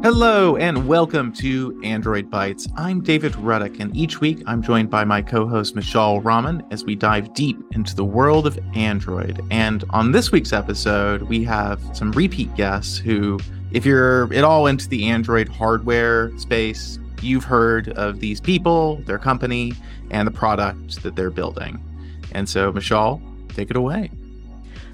[0.00, 2.70] Hello and welcome to Android Bytes.
[2.76, 6.84] I'm David Ruddock, and each week I'm joined by my co host Mishaal Rahman as
[6.84, 9.40] we dive deep into the world of Android.
[9.50, 13.40] And on this week's episode, we have some repeat guests who,
[13.72, 19.18] if you're at all into the Android hardware space, you've heard of these people, their
[19.18, 19.72] company,
[20.12, 21.82] and the product that they're building.
[22.30, 23.20] And so, Mishaal,
[23.52, 24.12] take it away.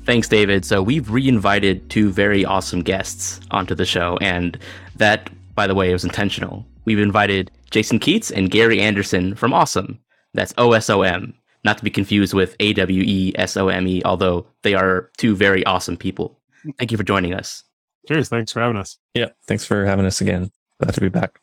[0.04, 0.66] Thanks, David.
[0.66, 4.58] So we've reinvited two very awesome guests onto the show, and
[4.96, 6.64] that, by the way, was intentional.
[6.84, 9.98] We've invited Jason Keats and Gary Anderson from OSOM.
[10.34, 11.32] That's OSOM,
[11.64, 15.10] not to be confused with A W E S O M E, although they are
[15.16, 16.38] two very awesome people.
[16.78, 17.62] Thank you for joining us.
[18.08, 18.28] Cheers.
[18.28, 18.98] Thanks for having us.
[19.14, 19.30] Yeah.
[19.46, 20.50] Thanks for having us again.
[20.80, 21.40] Glad to be back.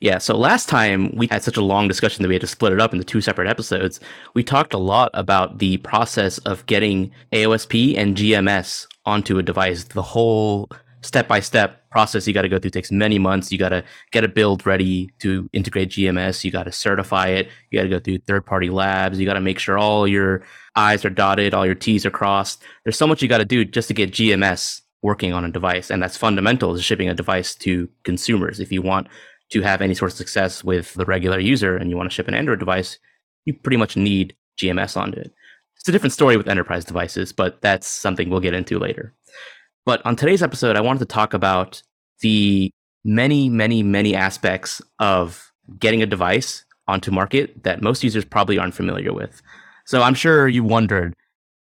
[0.00, 2.72] Yeah, so last time we had such a long discussion that we had to split
[2.72, 4.00] it up into two separate episodes.
[4.32, 9.84] We talked a lot about the process of getting AOSP and GMS onto a device.
[9.84, 10.70] The whole
[11.02, 13.50] step by step process you got to go through takes many months.
[13.50, 16.44] You got to get a build ready to integrate GMS.
[16.44, 17.48] You got to certify it.
[17.70, 19.18] You got to go through third party labs.
[19.18, 20.42] You got to make sure all your
[20.76, 22.62] I's are dotted, all your T's are crossed.
[22.84, 25.90] There's so much you got to do just to get GMS working on a device.
[25.90, 28.60] And that's fundamental to shipping a device to consumers.
[28.60, 29.08] If you want
[29.50, 32.28] to have any sort of success with the regular user and you want to ship
[32.28, 32.98] an Android device,
[33.44, 35.32] you pretty much need GMS onto it.
[35.76, 39.14] It's a different story with enterprise devices, but that's something we'll get into later.
[39.86, 41.82] But on today's episode, I wanted to talk about
[42.20, 42.70] the
[43.04, 48.74] many, many, many aspects of getting a device onto market that most users probably aren't
[48.74, 49.40] familiar with.
[49.86, 51.14] So I'm sure you wondered,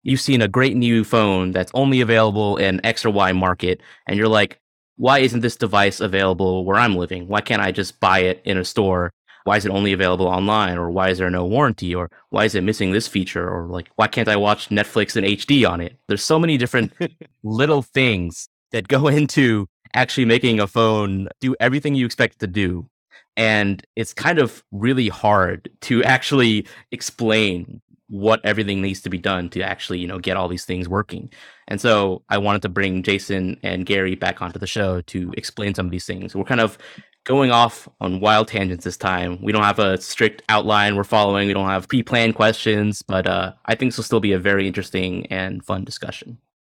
[0.04, 4.18] you've seen a great new phone that's only available in X or Y market, and
[4.18, 4.60] you're like,
[4.96, 7.28] why isn't this device available where I'm living?
[7.28, 9.12] Why can't I just buy it in a store?
[9.48, 10.78] Why is it only available online?
[10.78, 11.96] Or why is there no warranty?
[11.96, 13.48] Or why is it missing this feature?
[13.48, 15.98] Or like, why can't I watch Netflix in HD on it?
[16.10, 16.92] There's so many different
[17.44, 22.48] little things that go into actually making a phone do everything you expect it to
[22.48, 22.90] do.
[23.38, 29.50] And it's kind of really hard to actually explain what everything needs to be done
[29.52, 31.30] to actually, you know, get all these things working.
[31.70, 35.74] And so I wanted to bring Jason and Gary back onto the show to explain
[35.74, 36.36] some of these things.
[36.36, 36.78] We're kind of
[37.28, 39.38] going off on wild tangents this time.
[39.42, 41.48] We don't have a strict outline we're following.
[41.48, 44.66] We don't have pre-planned questions, but uh, I think this will still be a very
[44.66, 46.38] interesting and fun discussion.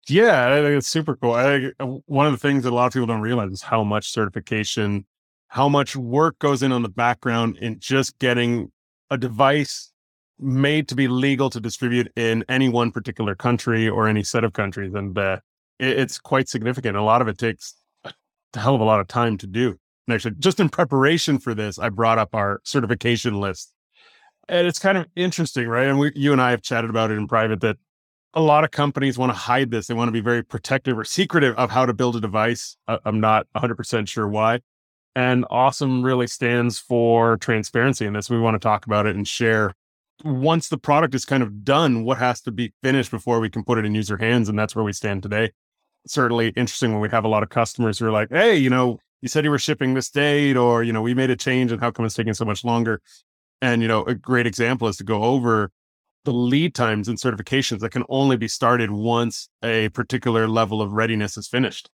[0.08, 1.34] Yeah, I think it's super cool.
[1.34, 3.62] I think uh, one of the things that a lot of people don't realize is
[3.62, 5.06] how much certification,
[5.50, 8.72] how much work goes in on the background in just getting
[9.12, 9.92] a device
[10.40, 14.54] made to be legal to distribute in any one particular country or any set of
[14.54, 14.94] countries.
[14.94, 15.40] And uh,
[15.78, 16.96] it, it's quite significant.
[16.96, 17.74] A lot of it takes
[18.06, 18.14] a
[18.56, 19.78] hell of a lot of time to do.
[20.08, 23.74] And actually, just in preparation for this, I brought up our certification list.
[24.50, 25.88] And it's kind of interesting, right?
[25.88, 27.78] And we, you and I have chatted about it in private that
[28.34, 29.88] a lot of companies want to hide this.
[29.88, 32.78] They want to be very protective or secretive of how to build a device.
[32.88, 34.60] I'm not 100% sure why.
[35.16, 38.30] And OSOM really stands for transparency in this.
[38.30, 39.74] We want to talk about it and share
[40.24, 43.64] once the product is kind of done, what has to be finished before we can
[43.64, 44.50] put it in user hands?
[44.50, 45.52] And that's where we stand today.
[46.08, 49.00] Certainly interesting when we have a lot of customers who are like, hey, you know,
[49.22, 51.82] you said you were shipping this date, or, you know, we made a change and
[51.82, 53.02] how come it's taking so much longer?
[53.62, 55.72] And, you know, a great example is to go over
[56.26, 60.92] the lead times and certifications that can only be started once a particular level of
[60.92, 61.90] readiness is finished.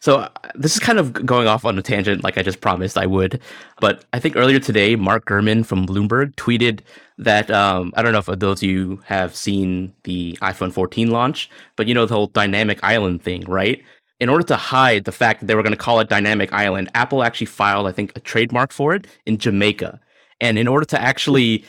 [0.00, 2.96] So uh, this is kind of going off on a tangent, like I just promised
[2.96, 3.40] I would.
[3.80, 6.80] But I think earlier today, Mark Gurman from Bloomberg tweeted
[7.18, 11.50] that um, I don't know if those of you have seen the iPhone 14 launch,
[11.76, 13.82] but you know the whole dynamic island thing, right?
[14.20, 16.90] In order to hide the fact that they were going to call it dynamic island,
[16.94, 20.00] Apple actually filed, I think, a trademark for it in Jamaica.
[20.40, 21.64] And in order to actually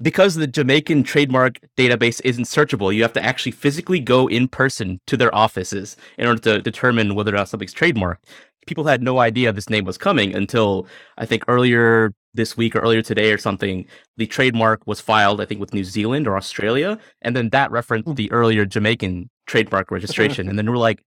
[0.00, 5.00] because the Jamaican trademark database isn't searchable, you have to actually physically go in person
[5.06, 8.18] to their offices in order to determine whether or not something's trademarked.
[8.66, 10.86] People had no idea this name was coming until
[11.18, 13.86] I think earlier this week or earlier today or something.
[14.16, 18.08] The trademark was filed, I think, with New Zealand or Australia, and then that referenced
[18.08, 18.14] hmm.
[18.14, 20.48] the earlier Jamaican trademark registration.
[20.48, 21.02] and then we're like,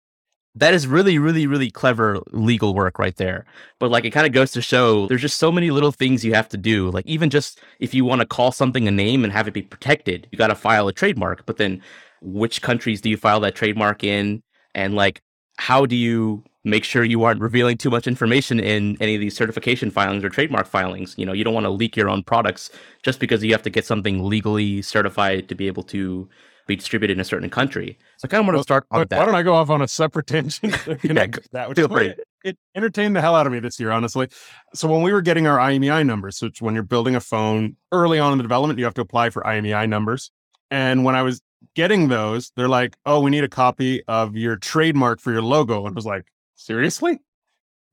[0.56, 3.46] that is really really really clever legal work right there.
[3.80, 6.34] But like it kind of goes to show there's just so many little things you
[6.34, 6.90] have to do.
[6.90, 9.62] Like even just if you want to call something a name and have it be
[9.62, 11.46] protected you got to file a trademark.
[11.46, 11.82] But then
[12.22, 14.42] which countries do you file that trademark in?
[14.74, 15.22] And like
[15.58, 19.36] how do you make sure you aren't revealing too much information in any of these
[19.36, 21.16] certification filings or trademark filings?
[21.18, 22.70] You know you don't want to leak your own products
[23.04, 26.30] just because you have to get something legally certified to be able to
[26.68, 27.98] be distributed in a certain country.
[28.18, 29.20] So I kind of want to start on that.
[29.20, 30.76] Why don't I go off on a separate tangent?
[31.04, 32.08] yeah, that which feel free.
[32.08, 34.28] It, it entertained the hell out of me this year, honestly.
[34.74, 38.20] So when we were getting our IMEI numbers, which when you're building a phone early
[38.20, 40.32] on in the development, you have to apply for IMEI numbers.
[40.72, 41.42] And when I was
[41.76, 45.86] getting those, they're like, "Oh, we need a copy of your trademark for your logo,"
[45.86, 46.26] and I was like,
[46.56, 47.20] "Seriously?"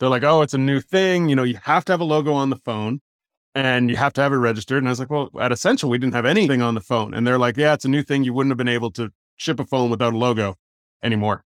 [0.03, 1.29] They're like, oh, it's a new thing.
[1.29, 3.01] You know, you have to have a logo on the phone
[3.55, 4.79] and you have to have it registered.
[4.79, 7.15] And I was like, well, at Essential, we didn't have anything on the phone.
[7.15, 8.25] And they're like, yeah, it's a new thing.
[8.25, 10.57] You wouldn't have been able to ship a phone without a logo
[11.03, 11.45] anymore.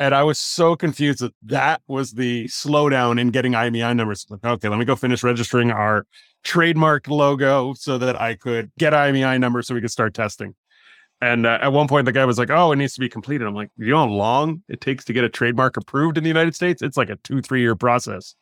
[0.00, 4.26] And I was so confused that that was the slowdown in getting IMEI numbers.
[4.28, 6.06] Like, okay, let me go finish registering our
[6.42, 10.54] trademark logo so that I could get IMEI numbers so we could start testing.
[11.20, 13.46] And uh, at one point, the guy was like, "Oh, it needs to be completed."
[13.46, 16.28] I'm like, "You know how long it takes to get a trademark approved in the
[16.28, 16.82] United States?
[16.82, 18.34] It's like a two, three year process."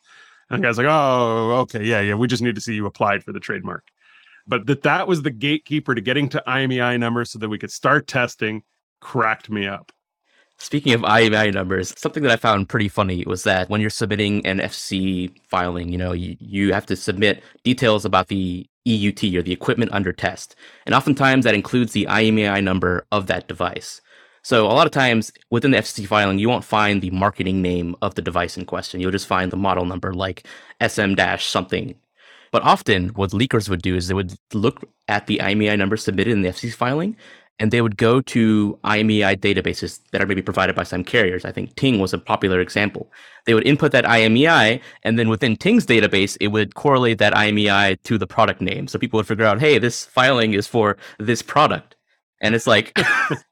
[0.52, 2.14] And the guy's like, "Oh, okay, yeah, yeah.
[2.14, 3.84] We just need to see you applied for the trademark."
[4.46, 7.70] But that that was the gatekeeper to getting to IMEI numbers so that we could
[7.70, 8.62] start testing.
[9.00, 9.92] Cracked me up.
[10.58, 14.44] Speaking of IMEI numbers, something that I found pretty funny was that when you're submitting
[14.44, 19.42] an FCC filing, you know, you, you have to submit details about the EUT or
[19.42, 20.56] the equipment under test.
[20.84, 24.02] And oftentimes that includes the IMEI number of that device.
[24.42, 27.94] So a lot of times within the FCC filing, you won't find the marketing name
[28.02, 29.00] of the device in question.
[29.00, 30.46] You'll just find the model number like
[30.86, 31.94] SM dash something.
[32.52, 36.32] But often what leakers would do is they would look at the IMEI number submitted
[36.32, 37.16] in the FCC filing
[37.60, 41.44] and they would go to IMEI databases that are maybe provided by some carriers.
[41.44, 43.12] I think Ting was a popular example.
[43.44, 48.02] They would input that IMEI, and then within Ting's database, it would correlate that IMEI
[48.04, 48.88] to the product name.
[48.88, 51.96] So people would figure out, hey, this filing is for this product.
[52.40, 52.98] And it's like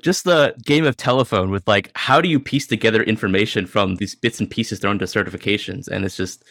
[0.00, 4.14] just the game of telephone with like, how do you piece together information from these
[4.14, 5.88] bits and pieces thrown to certifications?
[5.88, 6.44] And it's just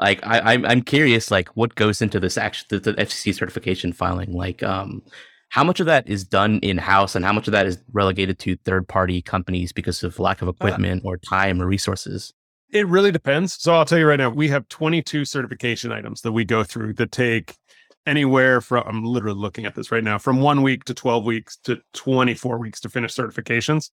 [0.00, 3.92] like I, I'm I'm curious, like what goes into this actual the, the FCC certification
[3.92, 5.02] filing, like um
[5.50, 8.38] how much of that is done in house and how much of that is relegated
[8.40, 12.34] to third party companies because of lack of uh, equipment uh, or time or resources?
[12.70, 13.54] It really depends.
[13.54, 16.94] So I'll tell you right now, we have 22 certification items that we go through
[16.94, 17.56] that take
[18.08, 21.58] anywhere from, I'm literally looking at this right now, from one week to 12 weeks
[21.64, 23.90] to 24 weeks to finish certifications.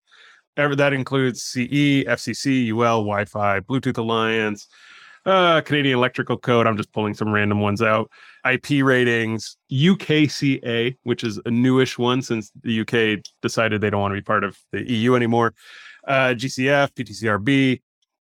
[0.57, 4.67] Ever that includes CE, FCC, UL, Wi Fi, Bluetooth Alliance,
[5.25, 6.65] uh, Canadian Electrical Code.
[6.65, 8.09] I'm just pulling some random ones out.
[8.49, 14.13] IP ratings, UKCA, which is a newish one since the UK decided they don't want
[14.13, 15.53] to be part of the EU anymore.
[16.07, 17.81] Uh, GCF, PTCRB.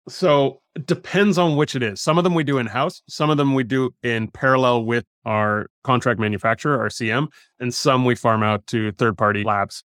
[0.07, 2.01] So it depends on which it is.
[2.01, 5.05] Some of them we do in house, some of them we do in parallel with
[5.25, 7.27] our contract manufacturer, our CM,
[7.59, 9.83] and some we farm out to third party labs.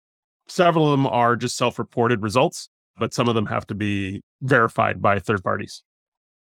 [0.48, 4.22] Several of them are just self reported results, but some of them have to be
[4.42, 5.82] verified by third parties.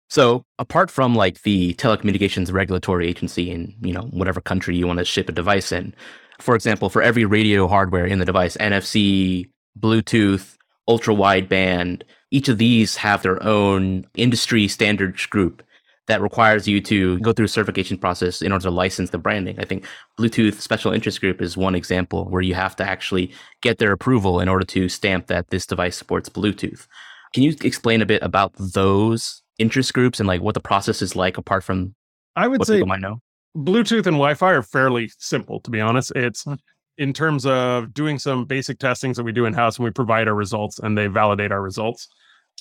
[0.10, 4.98] So apart from like the telecommunications regulatory agency in, you know, whatever country you want
[4.98, 5.94] to ship a device in,
[6.40, 9.50] for example, for every radio hardware in the device, NFC,
[9.80, 10.56] Bluetooth,
[10.88, 12.02] ultra wideband,
[12.32, 15.64] each of these have their own industry standards group
[16.08, 19.60] that requires you to go through a certification process in order to license the branding.
[19.60, 19.86] I think
[20.20, 23.32] Bluetooth Special Interest Group is one example where you have to actually
[23.62, 26.88] get their approval in order to stamp that this device supports Bluetooth.
[27.34, 31.16] Can you explain a bit about those interest groups and like what the process is
[31.16, 31.94] like apart from
[32.36, 33.22] I would what say people might know?
[33.56, 36.12] Bluetooth and Wi-Fi are fairly simple, to be honest.
[36.16, 36.56] It's hmm.
[37.00, 40.28] In terms of doing some basic testings that we do in house, and we provide
[40.28, 42.10] our results, and they validate our results,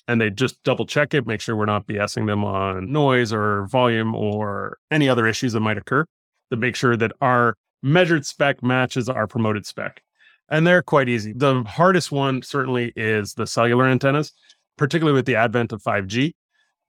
[0.07, 3.67] and they just double check it, make sure we're not BSing them on noise or
[3.67, 6.07] volume or any other issues that might occur.
[6.51, 10.01] To make sure that our measured spec matches our promoted spec,
[10.49, 11.35] and they're quite easy.
[11.35, 14.33] The hardest one certainly is the cellular antennas,
[14.79, 16.33] particularly with the advent of 5G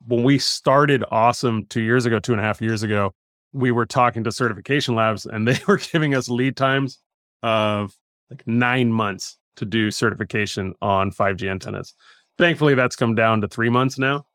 [0.05, 3.13] when we started OSOM two years ago two and a half years ago
[3.51, 6.99] we were talking to certification labs and they were giving us lead times
[7.43, 7.95] of
[8.29, 11.93] like nine months to do certification on 5g antennas.
[12.37, 14.25] Thankfully that's come down to three months now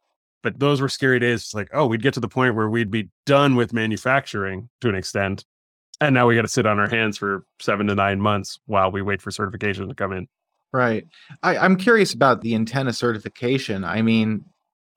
[0.45, 1.41] but those were scary days.
[1.41, 4.89] It's like oh we'd get to the point where we'd be done with manufacturing to
[4.89, 5.45] an extent
[6.01, 8.93] and now we got to sit on our hands for seven to nine months while
[8.93, 10.29] we wait for certification to come in.
[10.73, 11.07] Right.
[11.43, 13.85] I, i'm curious about the antenna certification.
[13.85, 14.45] I mean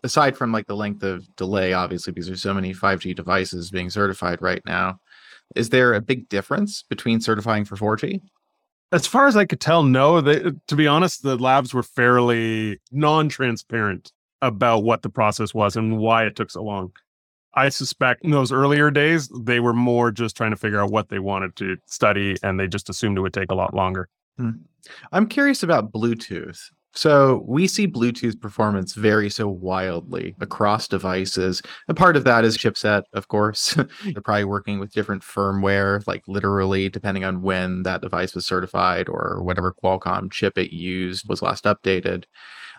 [0.03, 3.89] aside from like the length of delay, obviously, because there's so many 5G devices being
[3.89, 4.99] certified right now,
[5.55, 8.21] is there a big difference between certifying for 4G?
[8.91, 10.21] As far as I could tell, no.
[10.21, 14.11] They, to be honest, the labs were fairly non-transparent
[14.41, 16.91] about what the process was and why it took so long.
[17.53, 21.09] I suspect in those earlier days, they were more just trying to figure out what
[21.09, 24.09] they wanted to study, and they just assumed it would take a lot longer.
[24.37, 24.51] Hmm.
[25.11, 26.59] I'm curious about Bluetooth.
[26.94, 31.62] So we see Bluetooth performance vary so wildly across devices.
[31.88, 33.75] And part of that is chipset, of course.
[34.03, 39.10] They're probably working with different firmware, like literally depending on when that device was certified
[39.10, 42.24] or whatever Qualcomm chip it used was last updated.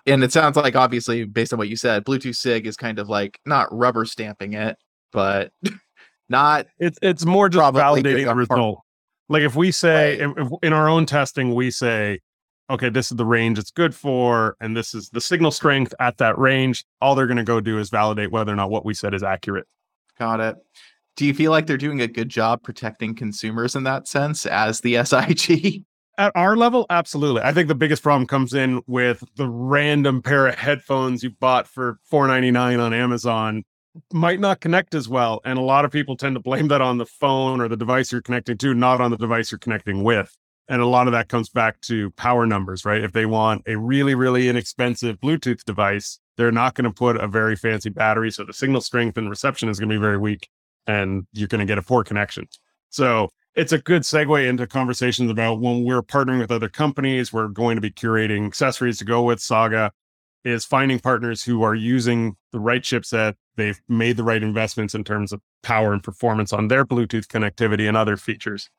[0.07, 3.09] And it sounds like obviously based on what you said, Bluetooth SIG is kind of
[3.09, 4.77] like not rubber stamping it,
[5.12, 5.53] but
[6.29, 8.81] not it's it's more just validating the result.
[9.29, 10.31] Like if we say right.
[10.38, 12.21] if, if in our own testing we say
[12.70, 16.18] okay, this is the range it's good for, and this is the signal strength at
[16.18, 16.84] that range.
[17.00, 19.22] All they're going to go do is validate whether or not what we said is
[19.22, 19.66] accurate.
[20.18, 20.56] Got it.
[21.16, 24.80] Do you feel like they're doing a good job protecting consumers in that sense as
[24.80, 25.84] the SIG?
[26.16, 27.42] At our level, absolutely.
[27.42, 31.68] I think the biggest problem comes in with the random pair of headphones you bought
[31.68, 33.64] for $4.99 on Amazon
[34.12, 35.40] might not connect as well.
[35.44, 38.12] And a lot of people tend to blame that on the phone or the device
[38.12, 40.37] you're connecting to, not on the device you're connecting with.
[40.68, 43.02] And a lot of that comes back to power numbers, right?
[43.02, 47.26] If they want a really, really inexpensive Bluetooth device, they're not going to put a
[47.26, 48.30] very fancy battery.
[48.30, 50.48] So the signal strength and reception is going to be very weak
[50.87, 52.48] and you're going to get a poor connection.
[52.90, 57.48] So it's a good segue into conversations about when we're partnering with other companies, we're
[57.48, 59.90] going to be curating accessories to go with Saga,
[60.44, 63.34] is finding partners who are using the right chipset.
[63.56, 67.88] They've made the right investments in terms of power and performance on their Bluetooth connectivity
[67.88, 68.70] and other features,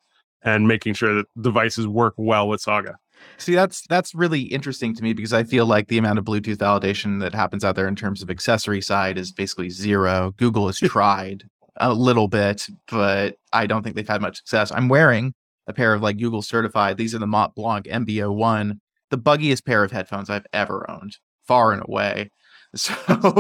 [0.44, 2.98] and making sure that devices work well with Saga.
[3.38, 6.58] See, that's that's really interesting to me because I feel like the amount of Bluetooth
[6.58, 10.34] validation that happens out there in terms of accessory side is basically zero.
[10.38, 11.44] Google has tried
[11.78, 14.72] a little bit, but I don't think they've had much success.
[14.72, 15.34] I'm wearing
[15.68, 16.98] a pair of like Google certified.
[16.98, 18.80] These are the Mont Blanc MBO1,
[19.10, 22.32] the buggiest pair of headphones I've ever owned, far and away.
[22.76, 22.94] So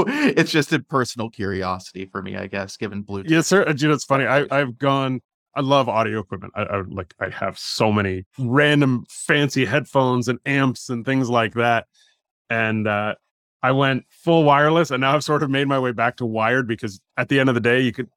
[0.07, 3.29] it's just a personal curiosity for me, I guess, given Bluetooth.
[3.29, 3.63] Yes, sir.
[3.63, 4.25] Uh, you know, it's funny.
[4.25, 5.21] I, I've gone.
[5.55, 6.53] I love audio equipment.
[6.55, 7.13] I, I like.
[7.19, 11.87] I have so many random fancy headphones and amps and things like that.
[12.49, 13.15] And uh,
[13.61, 16.67] I went full wireless, and now I've sort of made my way back to wired
[16.67, 18.09] because at the end of the day, you could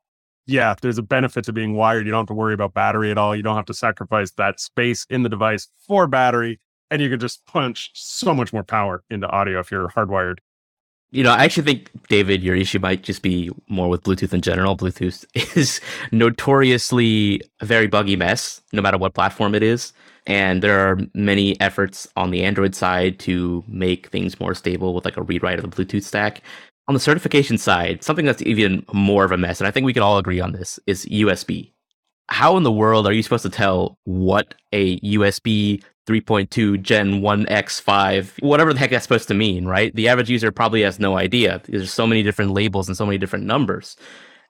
[0.46, 2.04] yeah, there's a benefit to being wired.
[2.04, 3.36] You don't have to worry about battery at all.
[3.36, 6.60] You don't have to sacrifice that space in the device for battery.
[6.90, 10.38] And you can just punch so much more power into audio if you're hardwired.
[11.12, 14.40] You know, I actually think, David, your issue might just be more with Bluetooth in
[14.40, 14.76] general.
[14.78, 15.26] Bluetooth
[15.57, 15.78] is
[16.11, 19.92] notoriously a very buggy mess, no matter what platform it is.
[20.26, 25.04] And there are many efforts on the Android side to make things more stable with
[25.04, 26.42] like a rewrite of the Bluetooth stack.
[26.88, 29.92] On the certification side, something that's even more of a mess, and I think we
[29.92, 31.73] can all agree on this, is USB.
[32.29, 38.43] How in the world are you supposed to tell what a USB 3.2 Gen 1X5,
[38.43, 39.95] whatever the heck that's supposed to mean, right?
[39.95, 41.62] The average user probably has no idea.
[41.64, 43.97] There's so many different labels and so many different numbers.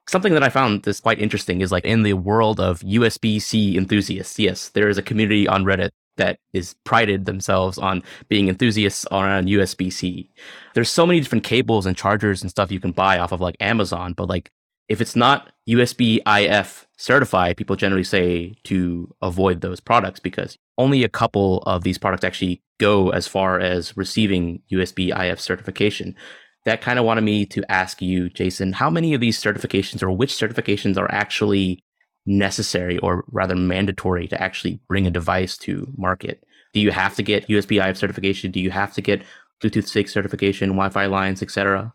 [0.07, 3.77] Something that I found this quite interesting is like in the world of USB C
[3.77, 9.05] enthusiasts, yes, there is a community on Reddit that is prided themselves on being enthusiasts
[9.11, 10.29] around USB C.
[10.73, 13.55] There's so many different cables and chargers and stuff you can buy off of like
[13.59, 14.51] Amazon, but like
[14.89, 21.03] if it's not USB IF certified, people generally say to avoid those products because only
[21.03, 26.15] a couple of these products actually go as far as receiving USB IF certification.
[26.63, 30.11] That kind of wanted me to ask you, Jason, how many of these certifications or
[30.11, 31.83] which certifications are actually
[32.25, 36.41] necessary or rather mandatory to actually bring a device to market?
[36.73, 38.49] Do you have to get USB IF certification?
[38.49, 39.23] Do you have to get
[39.61, 41.93] Bluetooth SIG certification, Wi-Fi Alliance, etc.?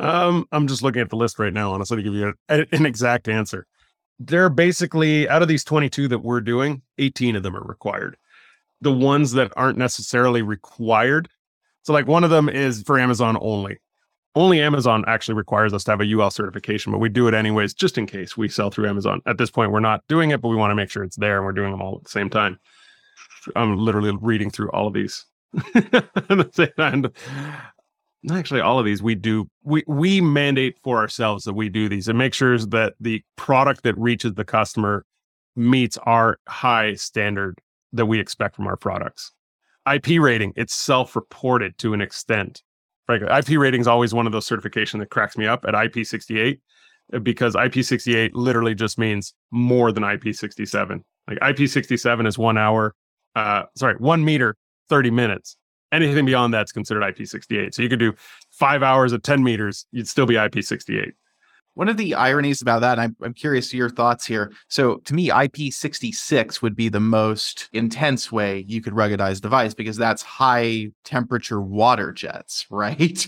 [0.00, 3.28] Um, I'm just looking at the list right now, honestly, to give you an exact
[3.28, 3.68] answer.
[4.18, 8.16] They're basically out of these 22 that we're doing, 18 of them are required.
[8.80, 11.28] The ones that aren't necessarily required.
[11.82, 13.78] So, like one of them is for Amazon only
[14.34, 17.74] only Amazon actually requires us to have a UL certification, but we do it anyways,
[17.74, 19.20] just in case we sell through Amazon.
[19.26, 21.36] At this point, we're not doing it, but we want to make sure it's there
[21.36, 22.58] and we're doing them all at the same time.
[23.56, 25.26] I'm literally reading through all of these.
[28.30, 32.06] actually all of these we do we we mandate for ourselves that we do these
[32.06, 35.04] and make sure that the product that reaches the customer
[35.56, 37.58] meets our high standard
[37.92, 39.32] that we expect from our products.
[39.92, 42.62] IP rating, it's self-reported to an extent
[43.06, 46.60] frankly, IP rating is always one of those certification that cracks me up at IP68
[47.12, 51.00] uh, because IP68 literally just means more than IP67.
[51.28, 52.94] Like IP67 is one hour,
[53.36, 54.56] uh, sorry, one meter,
[54.88, 55.56] 30 minutes.
[55.92, 57.74] Anything beyond that's considered IP68.
[57.74, 58.14] So you could do
[58.50, 61.12] five hours at 10 meters, you'd still be IP68.
[61.74, 64.52] One of the ironies about that, I'm, I'm curious to your thoughts here.
[64.68, 69.96] So, to me, IP66 would be the most intense way you could ruggedize device because
[69.96, 73.26] that's high temperature water jets, right?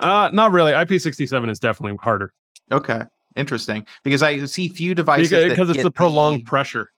[0.00, 0.72] Uh, not really.
[0.72, 2.32] IP67 is definitely harder.
[2.72, 3.02] Okay,
[3.36, 3.86] interesting.
[4.04, 6.90] Because I see few devices because, because it's the prolonged pressure,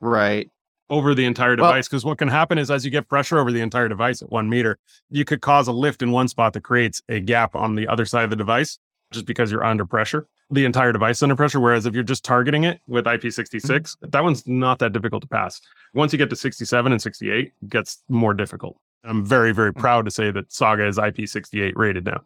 [0.00, 0.48] right,
[0.90, 1.88] over the entire device.
[1.88, 4.30] Because well, what can happen is as you get pressure over the entire device at
[4.30, 4.78] one meter,
[5.08, 8.04] you could cause a lift in one spot that creates a gap on the other
[8.04, 8.78] side of the device
[9.12, 11.60] just because you're under pressure, the entire device under pressure.
[11.60, 14.10] Whereas if you're just targeting it with IP66, mm-hmm.
[14.10, 15.60] that one's not that difficult to pass.
[15.94, 18.76] Once you get to 67 and 68, it gets more difficult.
[19.04, 19.78] I'm very, very mm.
[19.78, 22.20] proud to say that Saga is IP68 rated now.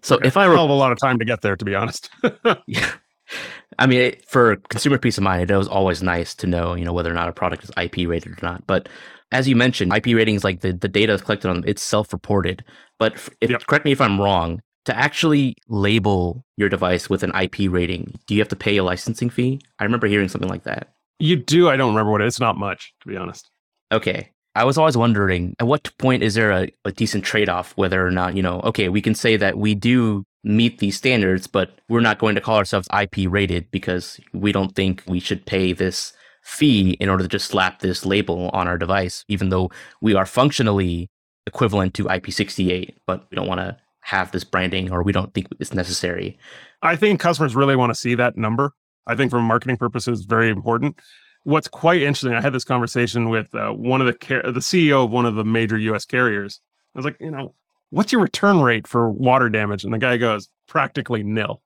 [0.00, 0.26] So okay.
[0.26, 2.10] if I re- have a lot of time to get there, to be honest.
[2.66, 2.92] yeah.
[3.78, 6.84] I mean, it, for consumer peace of mind, it was always nice to know, you
[6.84, 8.66] know, whether or not a product is IP rated or not.
[8.66, 8.88] But
[9.32, 12.64] as you mentioned, IP ratings, like the, the data is collected on, it's self-reported.
[12.98, 13.66] But if, yep.
[13.66, 18.34] correct me if I'm wrong, to actually label your device with an IP rating, do
[18.34, 19.60] you have to pay a licensing fee?
[19.78, 20.94] I remember hearing something like that.
[21.18, 21.68] You do.
[21.68, 22.34] I don't remember what it is.
[22.34, 23.50] It's not much, to be honest.
[23.90, 24.30] Okay.
[24.54, 28.06] I was always wondering at what point is there a, a decent trade off, whether
[28.06, 31.70] or not, you know, okay, we can say that we do meet these standards, but
[31.88, 35.72] we're not going to call ourselves IP rated because we don't think we should pay
[35.72, 36.12] this
[36.42, 39.68] fee in order to just slap this label on our device, even though
[40.00, 41.10] we are functionally
[41.48, 45.48] equivalent to IP68, but we don't want to have this branding or we don't think
[45.58, 46.38] it's necessary.
[46.80, 48.72] I think customers really want to see that number.
[49.08, 51.00] I think from marketing purposes, very important.
[51.42, 55.04] What's quite interesting, I had this conversation with uh, one of the car- the CEO
[55.04, 56.04] of one of the major U.S.
[56.04, 56.60] carriers.
[56.94, 57.54] I was like, you know,
[57.96, 59.82] what's your return rate for water damage?
[59.82, 61.62] And the guy goes, practically nil.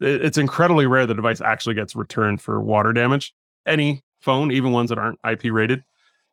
[0.00, 3.32] It's incredibly rare the device actually gets returned for water damage.
[3.64, 5.84] Any phone, even ones that aren't IP rated,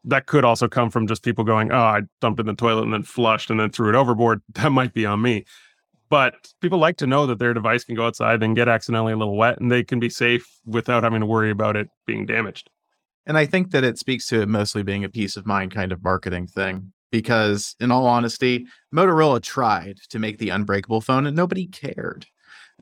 [0.05, 2.93] that could also come from just people going, oh, I dumped in the toilet and
[2.93, 4.41] then flushed and then threw it overboard.
[4.55, 5.46] That might be on me.
[6.10, 9.17] But people like to know that their device can go outside and get accidentally a
[9.17, 12.67] little wet and they can be safe without having to worry about it being damaged.
[13.27, 15.91] And I think that it speaks to it mostly being a peace of mind kind
[15.91, 21.38] of marketing thing because in all honesty, Motorola tried to make the unbreakable phone and
[21.38, 22.25] nobody cared.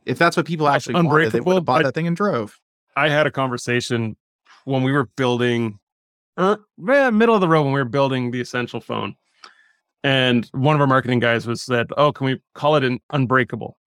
[0.05, 2.57] If that's what people actually wanted, they would have bought I, that thing and drove.
[2.95, 4.15] I had a conversation
[4.63, 5.79] when we were building,
[6.37, 9.15] uh, middle of the road when we were building the essential phone,
[10.01, 13.77] and one of our marketing guys was said, "Oh, can we call it an unbreakable?"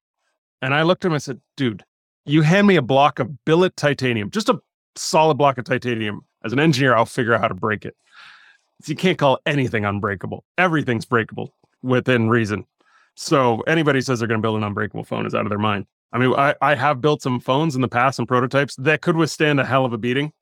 [0.61, 1.85] And I looked at him and said, "Dude,
[2.27, 4.61] you hand me a block of billet titanium, just a
[4.95, 6.21] solid block of titanium.
[6.45, 7.97] As an engineer, I'll figure out how to break it."
[8.85, 10.45] You can't call anything unbreakable.
[10.59, 12.67] Everything's breakable within reason.
[13.17, 15.87] So anybody says they're going to build an unbreakable phone is out of their mind.
[16.13, 19.17] I mean, I, I have built some phones in the past and prototypes that could
[19.17, 20.33] withstand a hell of a beating.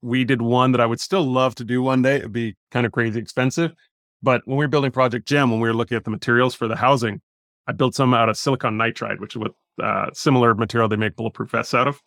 [0.00, 2.16] We did one that I would still love to do one day.
[2.16, 3.74] It'd be kind of crazy expensive.
[4.22, 6.68] But when we were building Project Gem, when we were looking at the materials for
[6.68, 7.20] the housing,
[7.66, 9.52] I built some out of silicon nitride, which is what
[9.82, 12.00] uh, similar material they make bulletproof vests out of.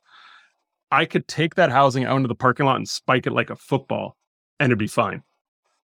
[0.91, 3.55] I could take that housing out into the parking lot and spike it like a
[3.55, 4.17] football,
[4.59, 5.23] and it'd be fine.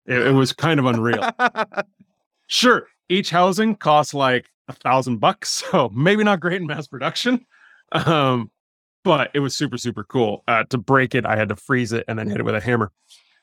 [0.06, 1.28] It, it was kind of unreal.
[2.46, 7.44] sure, each housing costs like a thousand bucks, so maybe not great in mass production.
[7.92, 8.50] Um,
[9.04, 10.42] but it was super super cool.
[10.48, 12.60] Uh, to break it, I had to freeze it and then hit it with a
[12.60, 12.92] hammer.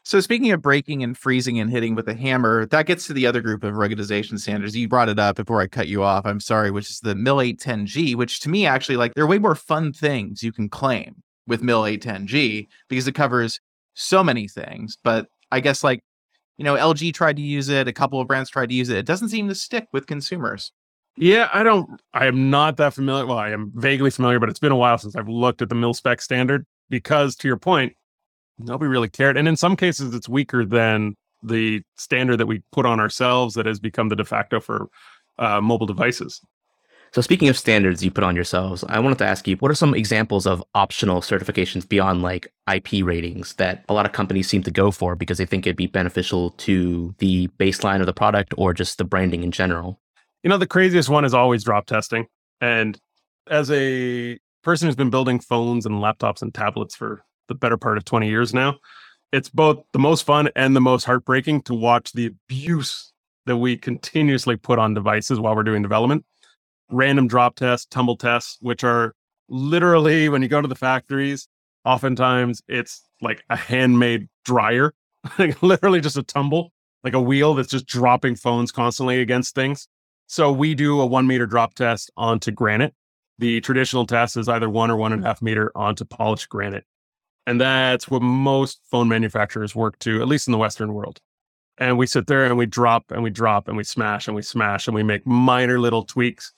[0.05, 3.25] So speaking of breaking and freezing and hitting with a hammer, that gets to the
[3.25, 4.75] other group of ruggedization standards.
[4.75, 6.25] You brought it up before I cut you off.
[6.25, 9.39] I'm sorry, which is the MIL 810G, which to me actually like there are way
[9.39, 13.61] more fun things you can claim with MIL 810G because it covers
[13.93, 14.97] so many things.
[15.01, 16.03] But I guess like
[16.57, 18.97] you know, LG tried to use it, a couple of brands tried to use it.
[18.97, 20.71] It doesn't seem to stick with consumers.
[21.15, 23.25] Yeah, I don't, I am not that familiar.
[23.25, 25.75] Well, I am vaguely familiar, but it's been a while since I've looked at the
[25.75, 27.93] mil spec standard because, to your point,
[28.57, 29.37] nobody really cared.
[29.37, 33.65] And in some cases, it's weaker than the standard that we put on ourselves that
[33.65, 34.87] has become the de facto for
[35.37, 36.41] uh, mobile devices.
[37.13, 39.75] So, speaking of standards you put on yourselves, I wanted to ask you what are
[39.75, 44.63] some examples of optional certifications beyond like IP ratings that a lot of companies seem
[44.63, 48.55] to go for because they think it'd be beneficial to the baseline of the product
[48.57, 49.99] or just the branding in general?
[50.41, 52.25] You know, the craziest one is always drop testing.
[52.59, 52.99] And
[53.47, 57.99] as a person who's been building phones and laptops and tablets for the better part
[57.99, 58.79] of 20 years now,
[59.31, 63.13] it's both the most fun and the most heartbreaking to watch the abuse
[63.45, 66.25] that we continuously put on devices while we're doing development
[66.93, 69.13] random drop tests, tumble tests, which are
[69.49, 71.47] literally when you go to the factories,
[71.85, 74.93] oftentimes it's like a handmade dryer,
[75.39, 76.71] like literally just a tumble,
[77.03, 79.87] like a wheel that's just dropping phones constantly against things.
[80.27, 82.93] So we do a one meter drop test onto granite.
[83.39, 85.27] The traditional test is either one or one and a hmm.
[85.27, 86.85] half meter onto polished granite.
[87.45, 91.19] And that's what most phone manufacturers work to, at least in the Western world.
[91.77, 94.43] And we sit there and we drop and we drop and we smash and we
[94.43, 96.53] smash and we make minor little tweaks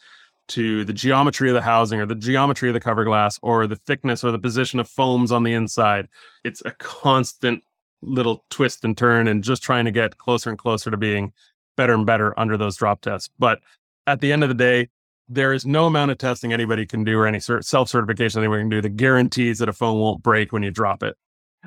[0.49, 3.75] to the geometry of the housing or the geometry of the cover glass or the
[3.75, 6.07] thickness or the position of foams on the inside.
[6.43, 7.63] It's a constant
[8.01, 11.33] little twist and turn and just trying to get closer and closer to being
[11.75, 13.29] better and better under those drop tests.
[13.39, 13.59] But
[14.07, 14.89] at the end of the day,
[15.27, 18.69] there is no amount of testing anybody can do or any self certification anybody can
[18.69, 21.15] do that guarantees that a phone won't break when you drop it.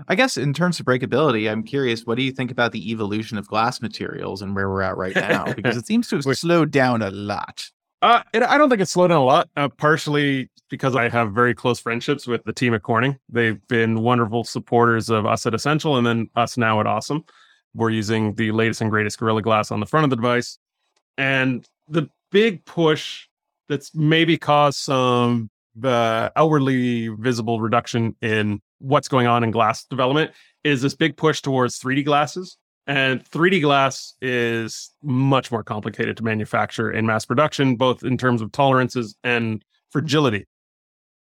[0.07, 3.37] I guess in terms of breakability, I'm curious, what do you think about the evolution
[3.37, 5.53] of glass materials and where we're at right now?
[5.53, 7.71] Because it seems to have slowed down a lot.
[8.01, 9.49] Uh, it, I don't think it's slowed down a lot.
[9.57, 13.19] Uh, partially because I have very close friendships with the team at Corning.
[13.29, 17.27] They've been wonderful supporters of us at Essential, and then us now at OSOM.
[17.75, 20.59] We're using the latest and greatest Gorilla Glass on the front of the device,
[21.17, 23.27] and the big push
[23.69, 30.33] that's maybe caused some the outwardly visible reduction in what's going on in glass development
[30.65, 32.57] is this big push towards 3D glasses.
[32.89, 38.41] And 3D glass is much more complicated to manufacture in mass production, both in terms
[38.41, 40.47] of tolerances and fragility.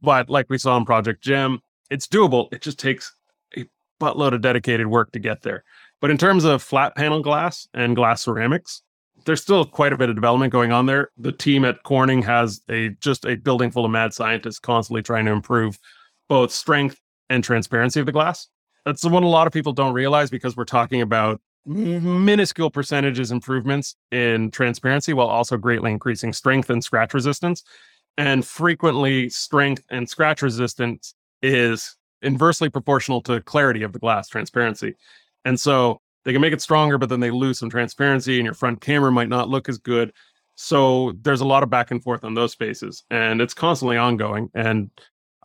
[0.02, 2.48] But like we saw in Project Gem, it's doable.
[2.54, 3.14] It just takes
[3.58, 3.66] a
[4.02, 5.66] buttload of dedicated work to get there.
[6.00, 8.82] But in terms of flat panel glass and glass ceramics,
[9.26, 11.10] there's still quite a bit of development going on there.
[11.18, 15.26] The team at Corning has a just a building full of mad scientists constantly trying
[15.26, 15.78] to improve
[16.30, 18.48] both strength and transparency of the glass.
[18.86, 23.96] That's what a lot of people don't realize because we're talking about minuscule percentages improvements
[24.12, 27.64] in transparency while also greatly increasing strength and scratch resistance.
[28.18, 34.96] And frequently, strength and scratch resistance is inversely proportional to clarity of the glass transparency.
[35.46, 38.54] And so they can make it stronger, but then they lose some transparency and your
[38.54, 40.12] front camera might not look as good.
[40.56, 44.50] So there's a lot of back and forth on those spaces and it's constantly ongoing.
[44.56, 44.90] And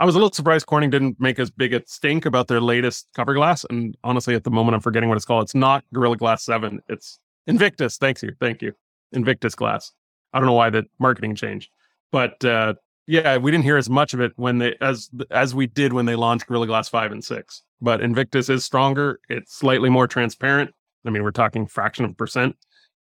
[0.03, 3.07] I was a little surprised Corning didn't make as big a stink about their latest
[3.15, 3.65] cover glass.
[3.71, 5.45] And honestly, at the moment, I'm forgetting what it's called.
[5.45, 6.81] It's not Gorilla Glass 7.
[6.89, 7.99] It's Invictus.
[7.99, 8.33] Thanks you.
[8.41, 8.73] Thank you.
[9.13, 9.93] Invictus Glass.
[10.33, 11.71] I don't know why the marketing changed.
[12.11, 12.75] But uh,
[13.07, 16.07] yeah, we didn't hear as much of it when they as as we did when
[16.07, 17.63] they launched Gorilla Glass 5 and 6.
[17.81, 19.21] But Invictus is stronger.
[19.29, 20.73] It's slightly more transparent.
[21.07, 22.57] I mean, we're talking fraction of a percent,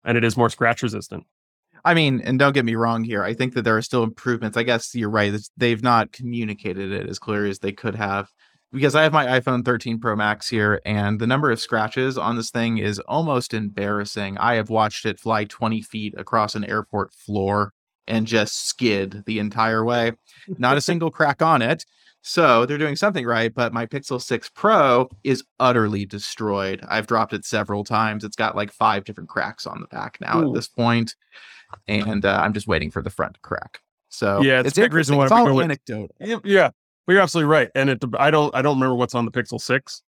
[0.04, 1.24] and it is more scratch resistant.
[1.84, 3.22] I mean, and don't get me wrong here.
[3.22, 4.56] I think that there are still improvements.
[4.56, 5.34] I guess you're right.
[5.56, 8.28] They've not communicated it as clearly as they could have.
[8.72, 12.36] Because I have my iPhone 13 Pro Max here, and the number of scratches on
[12.36, 14.36] this thing is almost embarrassing.
[14.38, 17.72] I have watched it fly 20 feet across an airport floor
[18.08, 20.12] and just skid the entire way.
[20.58, 21.84] Not a single crack on it.
[22.28, 26.84] So they're doing something right, but my Pixel 6 Pro is utterly destroyed.
[26.88, 28.24] I've dropped it several times.
[28.24, 30.48] It's got like five different cracks on the back now Ooh.
[30.48, 31.14] at this point,
[31.88, 33.80] and uh, I'm just waiting for the front to crack.
[34.08, 36.14] So yeah, it's, it's a big reason why it's all anecdotal.
[36.20, 36.70] Yeah,
[37.06, 37.70] well, you're absolutely right.
[37.74, 40.02] And it, I don't, I don't remember what's on the Pixel 6,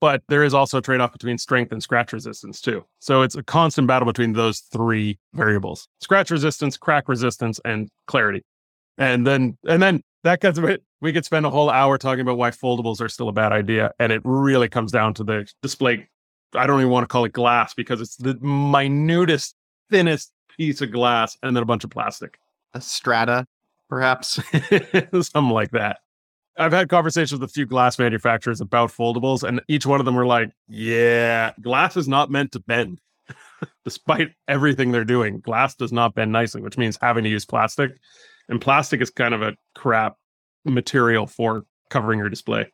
[0.00, 2.84] but there is also a trade off between strength and scratch resistance too.
[3.00, 8.42] So it's a constant battle between those three variables: scratch resistance, crack resistance, and clarity.
[8.98, 10.82] And then, and then that gets a bit.
[11.00, 13.92] We could spend a whole hour talking about why foldables are still a bad idea,
[13.98, 16.06] and it really comes down to the display.
[16.54, 19.54] I don't even want to call it glass because it's the minutest,
[19.90, 22.38] thinnest piece of glass, and then a bunch of plastic.
[22.74, 23.46] A strata,
[23.88, 24.40] perhaps,
[25.12, 25.98] something like that.
[26.56, 30.14] I've had conversations with a few glass manufacturers about foldables, and each one of them
[30.14, 33.00] were like, "Yeah, glass is not meant to bend."
[33.84, 37.92] Despite everything they're doing, glass does not bend nicely, which means having to use plastic.
[38.48, 40.16] And plastic is kind of a crap
[40.64, 42.70] material for covering your display.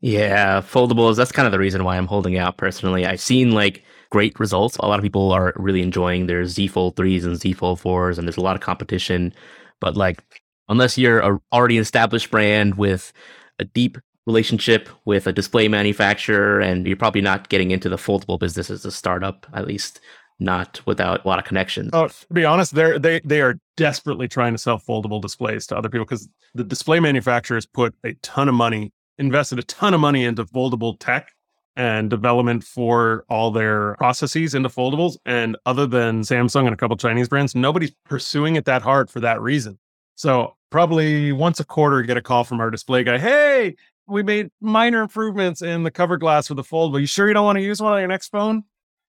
[0.00, 1.16] Yeah, foldables.
[1.16, 3.04] That's kind of the reason why I'm holding out personally.
[3.04, 4.76] I've seen like great results.
[4.78, 8.18] A lot of people are really enjoying their Z Fold 3s and Z Fold 4s,
[8.18, 9.32] and there's a lot of competition.
[9.80, 10.22] But like,
[10.68, 13.12] unless you're a already established brand with
[13.58, 18.38] a deep relationship with a display manufacturer, and you're probably not getting into the foldable
[18.38, 20.00] business as a startup, at least
[20.40, 21.90] not without a lot of connections.
[21.92, 25.76] Oh, to be honest, they're they they are desperately trying to sell foldable displays to
[25.76, 30.00] other people because the display manufacturers put a ton of money, invested a ton of
[30.00, 31.30] money into foldable tech
[31.78, 35.16] and development for all their processes into foldables.
[35.24, 39.20] And other than Samsung and a couple Chinese brands, nobody's pursuing it that hard for
[39.20, 39.78] that reason.
[40.16, 43.16] So probably once a quarter, get a call from our display guy.
[43.16, 43.76] Hey,
[44.08, 47.00] we made minor improvements in the cover glass for the foldable.
[47.00, 48.64] You sure you don't want to use one on your next phone?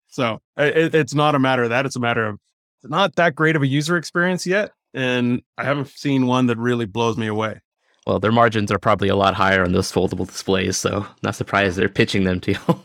[0.08, 1.86] So it, it's not a matter of that.
[1.86, 2.40] It's a matter of
[2.82, 4.72] not that great of a user experience yet.
[4.92, 7.60] And I haven't seen one that really blows me away.
[8.06, 11.76] Well, their margins are probably a lot higher on those foldable displays, so not surprised
[11.76, 12.58] they're pitching them to you.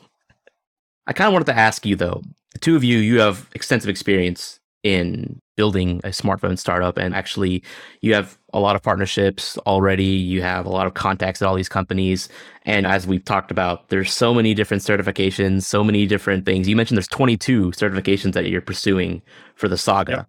[1.07, 2.21] I kind of wanted to ask you though,
[2.53, 7.61] the two of you, you have extensive experience in building a smartphone startup and actually
[8.01, 11.53] you have a lot of partnerships already you have a lot of contacts at all
[11.53, 12.29] these companies
[12.65, 16.75] and as we've talked about there's so many different certifications so many different things you
[16.75, 19.21] mentioned there's 22 certifications that you're pursuing
[19.53, 20.27] for the saga yep.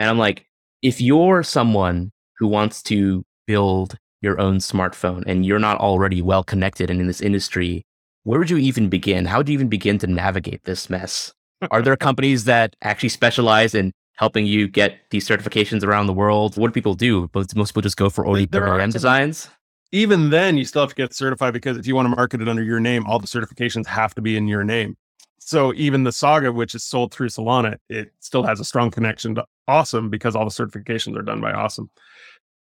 [0.00, 0.46] and i'm like
[0.82, 6.42] if you're someone who wants to build your own smartphone and you're not already well
[6.42, 7.84] connected and in this industry
[8.24, 11.34] where would you even begin how do you even begin to navigate this mess
[11.70, 16.56] are there companies that actually specialize in helping you get these certifications around the world?
[16.56, 17.30] What do people do?
[17.34, 19.48] Most people just go for OEM designs.
[19.90, 22.48] Even then, you still have to get certified because if you want to market it
[22.48, 24.96] under your name, all the certifications have to be in your name.
[25.38, 29.34] So even the Saga, which is sold through Solana, it still has a strong connection
[29.34, 31.88] to OSOM because all the certifications are done by OSOM.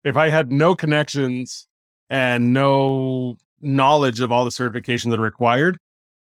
[0.05, 1.67] If I had no connections
[2.09, 5.77] and no knowledge of all the certifications that are required,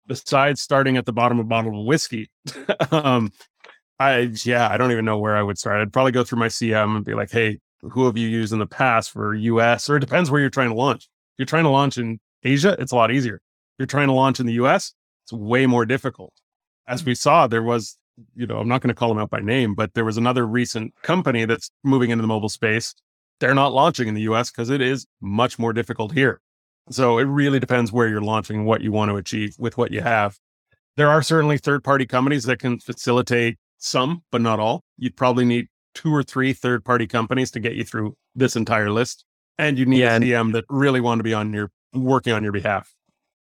[0.08, 2.30] besides starting at the bottom of a bottle of whiskey,
[2.92, 3.34] um,
[4.00, 5.82] I yeah, I don't even know where I would start.
[5.82, 7.60] I'd probably go through my CM and be like, "Hey,
[7.92, 10.70] who have you used in the past for US, or it depends where you're trying
[10.70, 11.04] to launch.
[11.04, 13.36] If you're trying to launch in Asia, it's a lot easier.
[13.36, 14.94] If you're trying to launch in the US,
[15.26, 16.34] it's way more difficult.
[16.88, 17.98] As we saw, there was,
[18.36, 20.46] you know, I'm not going to call them out by name, but there was another
[20.46, 22.94] recent company that's moving into the mobile space.
[23.40, 26.42] They're not launching in the US because it is much more difficult here.
[26.90, 30.02] So it really depends where you're launching, what you want to achieve with what you
[30.02, 30.38] have.
[30.96, 34.84] There are certainly third party companies that can facilitate some, but not all.
[34.98, 38.92] You'd probably need two or three third party companies to get you through this entire
[38.92, 39.26] list.
[39.58, 42.44] And you need Yeah, a CM that really want to be on your working on
[42.44, 42.94] your behalf.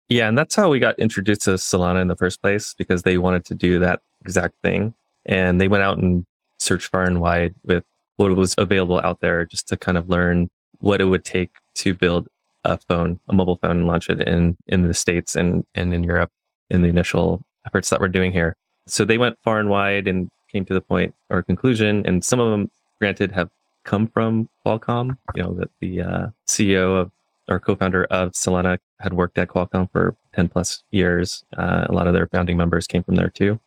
[0.09, 3.17] Yeah, and that's how we got introduced to Solana in the first place because they
[3.17, 4.93] wanted to do that exact thing.
[5.25, 6.25] And they went out and
[6.59, 7.83] searched far and wide with
[8.17, 10.49] what was available out there just to kind of learn
[10.79, 12.27] what it would take to build
[12.63, 16.03] a phone, a mobile phone and launch it in, in the States and, and in
[16.03, 16.31] Europe
[16.69, 18.55] in the initial efforts that we're doing here.
[18.87, 22.05] So they went far and wide and came to the point or conclusion.
[22.05, 23.49] And some of them, granted, have
[23.83, 25.17] come from Qualcomm.
[25.35, 27.11] You know, that the uh, CEO of
[27.49, 31.43] or co-founder of Solana had worked at Qualcomm for 10 plus years.
[31.57, 33.59] Uh, a lot of their founding members came from there too.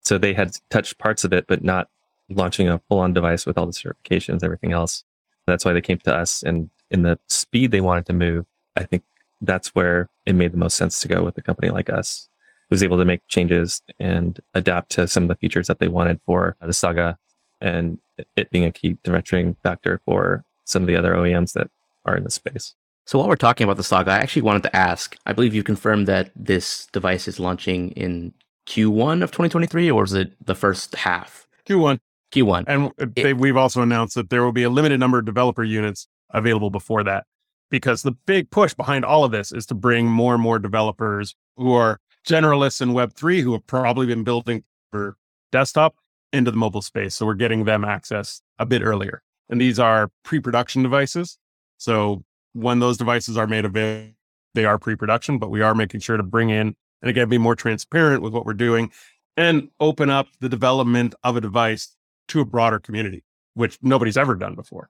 [0.00, 1.88] So they had touched parts of it, but not
[2.36, 5.04] launching a full on device with all the certifications, everything else.
[5.46, 6.42] That's why they came to us.
[6.42, 9.02] And in the speed they wanted to move, I think
[9.40, 12.28] that's where it made the most sense to go with a company like us,
[12.68, 15.88] who was able to make changes and adapt to some of the features that they
[15.88, 17.18] wanted for the Saga
[17.60, 17.98] and
[18.36, 21.70] it being a key differentiating factor for some of the other OEMs that
[22.04, 22.74] are in the space.
[23.06, 25.16] So while we're talking about the saga, I actually wanted to ask.
[25.26, 28.32] I believe you confirmed that this device is launching in
[28.66, 31.46] Q1 of 2023, or is it the first half?
[31.68, 31.98] Q1.
[32.32, 32.64] Q1.
[32.66, 36.06] And they, we've also announced that there will be a limited number of developer units
[36.30, 37.26] available before that.
[37.70, 41.34] Because the big push behind all of this is to bring more and more developers
[41.56, 45.16] who are generalists in Web3 who have probably been building for
[45.52, 45.96] desktop
[46.32, 47.14] into the mobile space.
[47.14, 49.22] So we're getting them access a bit earlier.
[49.48, 51.38] And these are pre production devices.
[51.78, 54.14] So when those devices are made available,
[54.54, 57.38] they are pre production, but we are making sure to bring in and again be
[57.38, 58.90] more transparent with what we're doing
[59.36, 61.96] and open up the development of a device
[62.28, 64.88] to a broader community, which nobody's ever done before.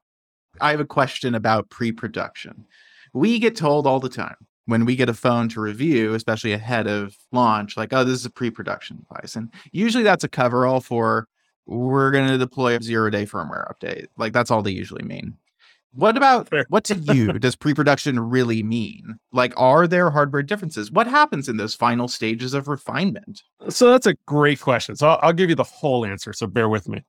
[0.61, 2.67] I have a question about pre production.
[3.13, 6.87] We get told all the time when we get a phone to review, especially ahead
[6.87, 9.37] of launch, like, oh, this is a pre production device.
[9.37, 11.29] And usually that's a coverall for
[11.67, 14.07] we're going to deploy a zero day firmware update.
[14.17, 15.37] Like, that's all they usually mean.
[15.95, 16.65] What about Fair.
[16.71, 19.19] what to you does pre production really mean?
[19.33, 20.91] Like, are there hardware differences?
[20.91, 23.43] What happens in those final stages of refinement?
[23.69, 24.97] So that's a great question.
[24.97, 26.33] So I'll, I'll give you the whole answer.
[26.33, 27.05] So bear with me.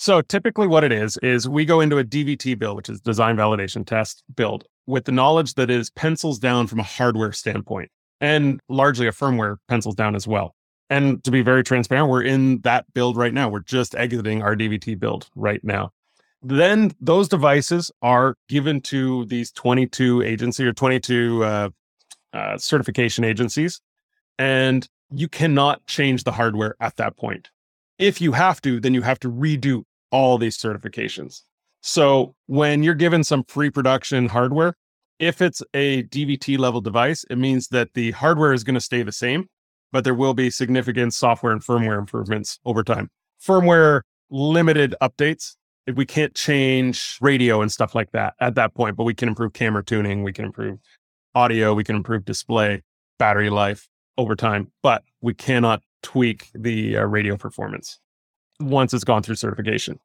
[0.00, 3.36] So typically, what it is is we go into a DVT build, which is design
[3.36, 8.60] validation test build, with the knowledge that is pencils down from a hardware standpoint, and
[8.68, 10.54] largely a firmware pencils down as well.
[10.88, 13.48] And to be very transparent, we're in that build right now.
[13.48, 15.90] We're just exiting our DVT build right now.
[16.42, 21.70] Then those devices are given to these 22 agency or 22 uh,
[22.32, 23.80] uh, certification agencies,
[24.38, 27.50] and you cannot change the hardware at that point.
[27.98, 31.42] If you have to, then you have to redo all these certifications.
[31.80, 34.74] So when you're given some pre production hardware,
[35.18, 39.02] if it's a DVT level device, it means that the hardware is going to stay
[39.02, 39.48] the same,
[39.92, 43.08] but there will be significant software and firmware improvements over time.
[43.44, 45.56] Firmware limited updates.
[45.92, 49.54] We can't change radio and stuff like that at that point, but we can improve
[49.54, 50.78] camera tuning, we can improve
[51.34, 52.82] audio, we can improve display,
[53.18, 57.98] battery life over time, but we cannot tweak the uh, radio performance
[58.60, 59.98] once it's gone through certification.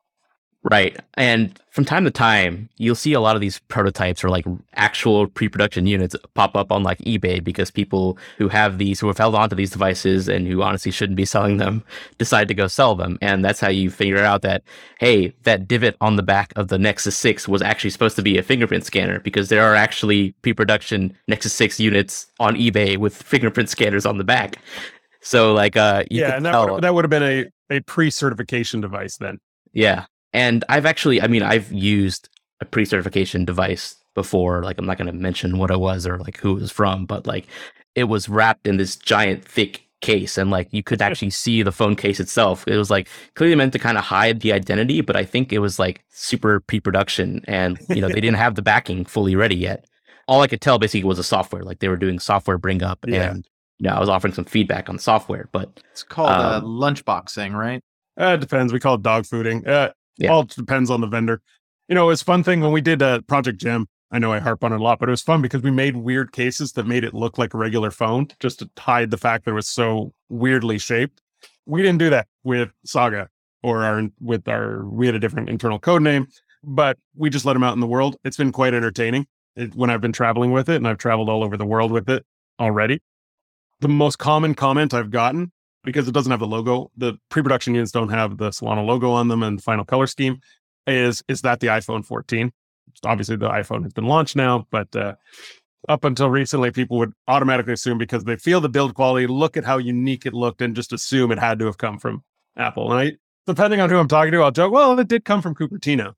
[0.64, 0.98] Right.
[1.16, 5.28] And from time to time, you'll see a lot of these prototypes or like actual
[5.28, 9.18] pre production units pop up on like eBay because people who have these, who have
[9.18, 11.84] held onto these devices and who honestly shouldn't be selling them,
[12.18, 13.18] decide to go sell them.
[13.22, 14.64] And that's how you figure out that,
[15.00, 18.38] hey, that divot on the back of the Nexus 6 was actually supposed to be
[18.38, 23.22] a fingerprint scanner because there are actually pre production Nexus 6 units on eBay with
[23.22, 24.56] fingerprint scanners on the back.
[25.24, 27.80] So, like, uh, you yeah, and that tell- would, that would have been a, a
[27.82, 29.40] pre certification device then.
[29.74, 30.06] yeah.
[30.36, 32.28] And I've actually, I mean, I've used
[32.60, 34.64] a pre certification device before.
[34.64, 37.06] Like, I'm not going to mention what it was or like who it was from,
[37.06, 37.46] but like
[37.96, 40.38] it was wrapped in this giant, thick case.
[40.40, 42.68] And like you could actually see the phone case itself.
[42.68, 45.60] It was like clearly meant to kind of hide the identity, but I think it
[45.60, 49.56] was like super pre production and, you know, they didn't have the backing fully ready
[49.56, 49.86] yet.
[50.28, 51.62] All I could tell basically was a software.
[51.64, 53.32] Like they were doing software bring up Yeah.
[53.34, 53.48] and,
[53.80, 56.64] you know, I was offering some feedback on the software, but It's called uh, Um,
[56.66, 57.82] lunchboxing, right?
[58.20, 58.72] Uh, it depends.
[58.74, 59.68] We call it dog fooding.
[59.68, 60.32] Uh, Yeah.
[60.32, 61.42] All depends on the vendor.
[61.90, 63.88] You know, it's a fun thing when we did uh, Project Gem.
[64.12, 65.98] I know I harp on it a lot, but it was fun because we made
[65.98, 69.46] weird cases that made it look like a regular phone just to hide the fact
[69.46, 71.20] that it was so weirdly shaped.
[71.66, 73.30] We didn't do that with Saga
[73.64, 76.28] or our with our we had a different internal code name.
[76.64, 78.16] but we just let them out in the world.
[78.24, 81.44] It's been quite entertaining it, when I've been traveling with it, and I've traveled all
[81.44, 82.24] over the world with it
[82.60, 83.02] already.
[83.84, 85.52] The most common comment I've gotten
[85.84, 89.28] because it doesn't have the logo, the pre-production units don't have the Solana logo on
[89.28, 90.40] them and final color scheme.
[90.88, 92.50] Is is that the iPhone 14?
[93.04, 95.16] Obviously, the iPhone has been launched now, but uh,
[95.90, 99.66] up until recently, people would automatically assume because they feel the build quality, look at
[99.66, 102.24] how unique it looked, and just assume it had to have come from
[102.56, 102.90] Apple.
[102.90, 103.18] And I,
[103.48, 106.14] depending on who I'm talking to, I'll joke, well, it did come from Cupertino,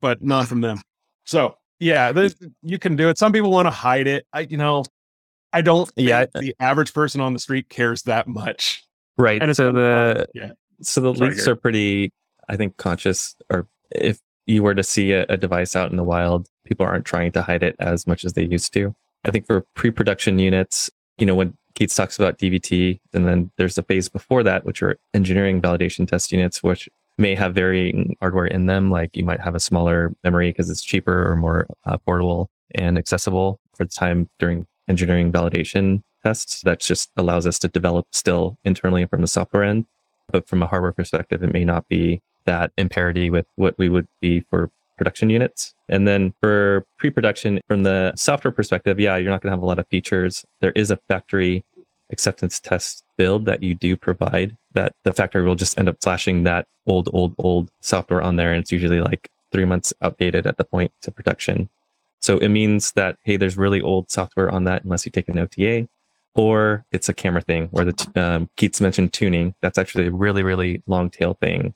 [0.00, 0.80] but not from them.
[1.24, 2.28] So yeah,
[2.62, 3.18] you can do it.
[3.18, 4.24] Some people want to hide it.
[4.32, 4.84] I, you know,
[5.58, 5.90] I don't.
[5.96, 8.84] yeah, the average person on the street cares that much.
[9.16, 9.42] Right.
[9.42, 10.52] And so the yeah.
[10.82, 12.12] So the Sorry, leaks are pretty,
[12.48, 13.34] I think, conscious.
[13.50, 17.04] Or if you were to see a, a device out in the wild, people aren't
[17.04, 18.94] trying to hide it as much as they used to.
[19.24, 23.76] I think for pre-production units, you know, when Keats talks about DVT, and then there's
[23.76, 28.46] a phase before that, which are engineering validation test units, which may have varying hardware
[28.46, 28.92] in them.
[28.92, 32.96] Like you might have a smaller memory because it's cheaper or more uh, portable and
[32.96, 36.62] accessible for the time during engineering validation tests.
[36.62, 39.86] That just allows us to develop still internally from the software end.
[40.30, 43.88] But from a hardware perspective, it may not be that in parity with what we
[43.88, 45.74] would be for production units.
[45.88, 49.66] And then for pre-production, from the software perspective, yeah, you're not going to have a
[49.66, 50.44] lot of features.
[50.60, 51.64] There is a factory
[52.10, 56.44] acceptance test build that you do provide that the factory will just end up flashing
[56.44, 58.52] that old, old, old software on there.
[58.52, 61.68] And it's usually like three months outdated at the point to production.
[62.20, 65.38] So it means that, hey, there's really old software on that unless you take an
[65.38, 65.88] OTA,
[66.34, 69.54] or it's a camera thing where the um, Keats mentioned tuning.
[69.60, 71.74] That's actually a really, really long tail thing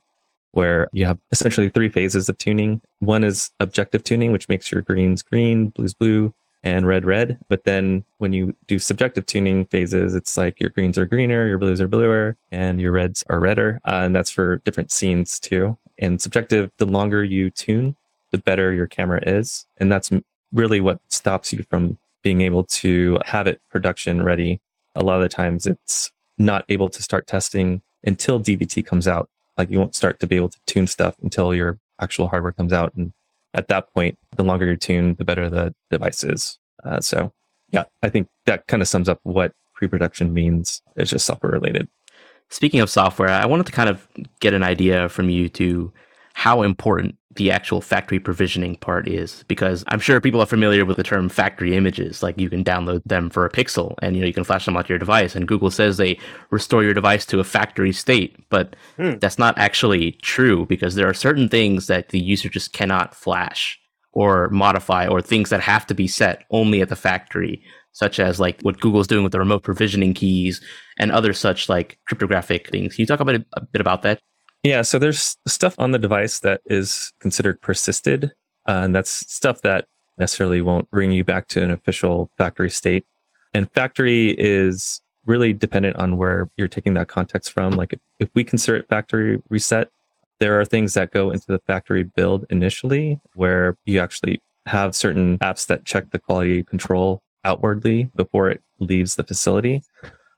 [0.53, 2.81] where you have essentially three phases of tuning.
[3.01, 7.39] One is objective tuning, which makes your greens green, blues blue, and red red.
[7.49, 11.59] But then when you do subjective tuning phases, it's like your greens are greener, your
[11.59, 13.81] blues are bluer, and your reds are redder.
[13.87, 15.77] Uh, and that's for different scenes too.
[15.99, 17.97] And subjective, the longer you tune,
[18.31, 19.67] the better your camera is.
[19.79, 20.11] And that's
[20.53, 24.61] really what stops you from being able to have it production ready.
[24.95, 29.29] A lot of the times it's not able to start testing until DVT comes out.
[29.57, 32.73] Like you won't start to be able to tune stuff until your actual hardware comes
[32.73, 32.95] out.
[32.95, 33.13] And
[33.55, 36.59] at that point, the longer you tune, the better the device is.
[36.85, 37.33] Uh, so
[37.71, 40.83] yeah, I think that kind of sums up what pre-production means.
[40.97, 41.89] It's just software related.
[42.51, 44.07] Speaking of software, I wanted to kind of
[44.41, 45.93] get an idea from you to
[46.35, 50.97] how important the actual factory provisioning part is because I'm sure people are familiar with
[50.97, 52.23] the term factory images.
[52.23, 54.77] Like you can download them for a pixel and you know you can flash them
[54.77, 56.19] onto your device and Google says they
[56.51, 59.13] restore your device to a factory state, but hmm.
[59.21, 63.79] that's not actually true because there are certain things that the user just cannot flash
[64.13, 68.41] or modify or things that have to be set only at the factory such as
[68.41, 70.61] like what Google's doing with the remote provisioning keys
[70.99, 72.95] and other such like cryptographic things.
[72.95, 74.21] Can you talk about a, a bit about that?
[74.63, 78.27] Yeah, so there's stuff on the device that is considered persisted,
[78.69, 79.87] uh, and that's stuff that
[80.19, 83.05] necessarily won't bring you back to an official factory state.
[83.55, 87.73] And factory is really dependent on where you're taking that context from.
[87.73, 89.89] Like if, if we consider it factory reset,
[90.39, 95.39] there are things that go into the factory build initially where you actually have certain
[95.39, 99.83] apps that check the quality control outwardly before it leaves the facility.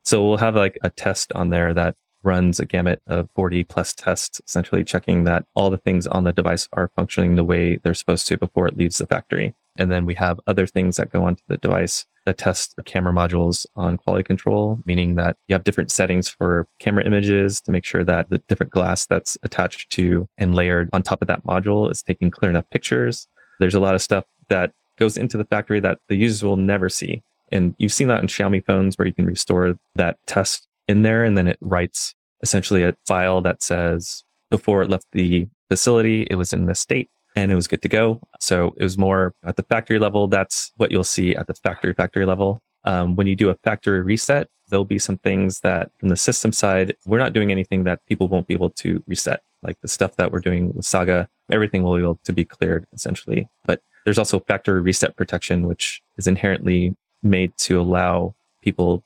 [0.05, 3.95] So we'll have like a test on there that runs a gamut of 40 plus
[3.95, 7.95] tests, essentially checking that all the things on the device are functioning the way they're
[7.95, 9.55] supposed to before it leaves the factory.
[9.77, 13.67] And then we have other things that go onto the device that test camera modules
[13.77, 18.05] on quality control, meaning that you have different settings for camera images to make sure
[18.05, 22.03] that the different glass that's attached to and layered on top of that module is
[22.03, 23.29] taking clear enough pictures.
[23.61, 26.89] There's a lot of stuff that goes into the factory that the users will never
[26.89, 27.23] see.
[27.53, 31.25] And you've seen that in Xiaomi phones where you can restore that test in there
[31.25, 36.37] and then it writes essentially a file that says before it left the facility, it
[36.37, 38.21] was in this state and it was good to go.
[38.41, 40.29] So it was more at the factory level.
[40.29, 42.61] That's what you'll see at the factory factory level.
[42.85, 46.53] Um, when you do a factory reset, there'll be some things that from the system
[46.53, 49.43] side, we're not doing anything that people won't be able to reset.
[49.63, 52.87] Like the stuff that we're doing with Saga, everything will be able to be cleared
[52.93, 53.49] essentially.
[53.65, 59.03] But there's also factory reset protection, which is inherently made to allow people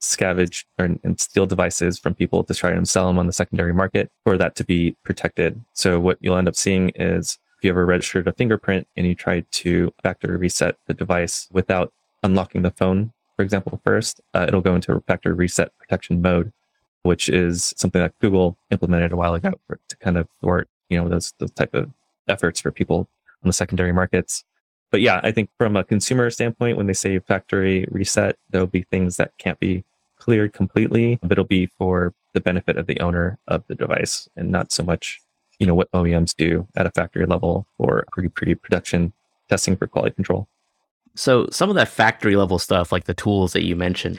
[0.00, 3.72] scavenge and, and steal devices from people to try and sell them on the secondary
[3.72, 5.62] market for that to be protected.
[5.72, 9.14] So what you'll end up seeing is if you ever registered a fingerprint and you
[9.14, 11.92] try to factory reset the device without
[12.22, 16.52] unlocking the phone, for example, first, uh, it'll go into factory reset protection mode,
[17.02, 21.00] which is something that Google implemented a while ago for, to kind of thwart, you
[21.00, 21.90] know, those, those type of
[22.28, 23.08] efforts for people
[23.42, 24.44] on the secondary markets.
[24.90, 28.82] But yeah, I think from a consumer standpoint, when they say factory reset, there'll be
[28.82, 29.84] things that can't be
[30.20, 34.52] cleared completely, but it'll be for the benefit of the owner of the device and
[34.52, 35.20] not so much
[35.60, 38.04] you know, what OEMs do at a factory level or
[38.34, 39.12] pre-production
[39.48, 40.48] testing for quality control.
[41.14, 44.18] So some of that factory level stuff, like the tools that you mentioned,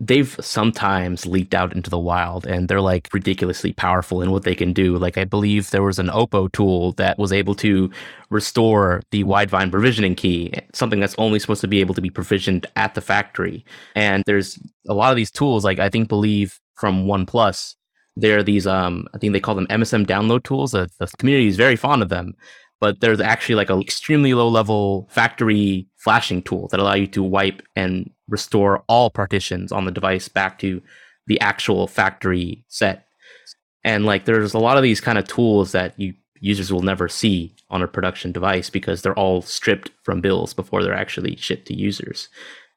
[0.00, 4.54] they've sometimes leaked out into the wild and they're like ridiculously powerful in what they
[4.54, 4.96] can do.
[4.96, 7.90] Like I believe there was an Oppo tool that was able to
[8.30, 12.66] restore the Widevine provisioning key, something that's only supposed to be able to be provisioned
[12.76, 13.64] at the factory.
[13.96, 17.74] And there's a lot of these tools, like I think believe from OnePlus,
[18.14, 20.72] there are these um I think they call them MSM download tools.
[20.72, 22.34] The, the community is very fond of them
[22.80, 27.24] but there's actually like an extremely low level factory flashing tool that allow you to
[27.24, 30.82] wipe and restore all partitions on the device back to
[31.26, 33.06] the actual factory set.
[33.84, 37.08] And like there's a lot of these kind of tools that you users will never
[37.08, 41.66] see on a production device because they're all stripped from bills before they're actually shipped
[41.66, 42.28] to users.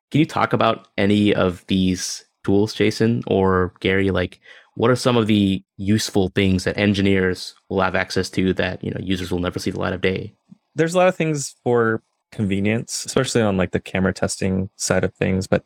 [0.09, 4.09] Can you talk about any of these tools, Jason or Gary?
[4.09, 4.39] Like
[4.75, 8.91] what are some of the useful things that engineers will have access to that you
[8.91, 10.33] know users will never see the light of day
[10.75, 12.01] there's a lot of things for
[12.31, 15.63] convenience especially on like the camera testing side of things but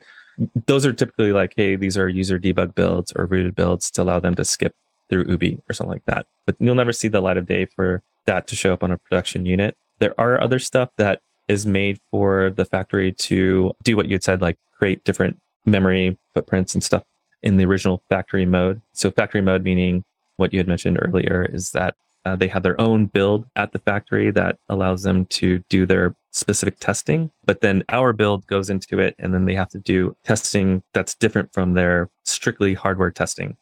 [0.66, 4.20] those are typically like hey these are user debug builds or rooted builds to allow
[4.20, 4.74] them to skip
[5.10, 8.02] through ubi or something like that but you'll never see the light of day for
[8.26, 12.00] that to show up on a production unit there are other stuff that is made
[12.12, 16.84] for the factory to do what you had said like create different memory footprints and
[16.84, 17.04] stuff
[17.42, 18.82] in the original factory mode.
[18.94, 20.04] So factory mode meaning
[20.38, 21.96] what you had mentioned earlier is that
[22.26, 26.16] uh, they have their own build at the factory that allows them to do their
[26.32, 27.32] specific testing.
[27.46, 31.16] But then our build goes into it, and then they have to do testing that's
[31.16, 33.58] different from their strictly hardware testing.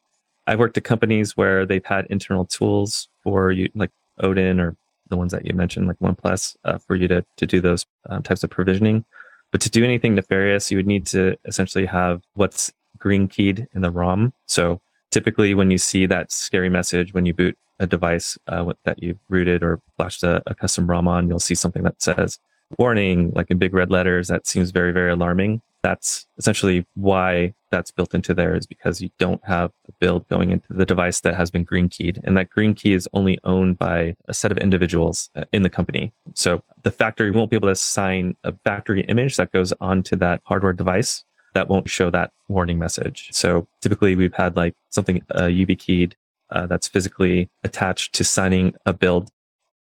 [0.47, 4.75] I've worked at companies where they've had internal tools for you, like Odin or
[5.09, 8.23] the ones that you mentioned, like OnePlus, uh, for you to to do those um,
[8.23, 9.05] types of provisioning.
[9.51, 13.81] But to do anything nefarious, you would need to essentially have what's green keyed in
[13.81, 14.33] the ROM.
[14.47, 19.01] So typically when you see that scary message when you boot a device uh, that
[19.01, 22.39] you've rooted or flashed a, a, custom ROM on, you'll see something that says
[22.77, 24.27] warning, like in big red letters.
[24.27, 25.61] That seems very, very alarming.
[25.81, 30.51] That's essentially why that's built into there is because you don't have a build going
[30.51, 32.21] into the device that has been green keyed.
[32.23, 35.69] And that green key is only owned by a set of individuals uh, in the
[35.69, 36.13] company.
[36.35, 40.41] So the factory won't be able to assign a factory image that goes onto that
[40.45, 43.29] hardware device that won't show that warning message.
[43.31, 46.15] So typically we've had like something uh, UV keyed
[46.53, 49.29] uh, that's physically attached to signing a build.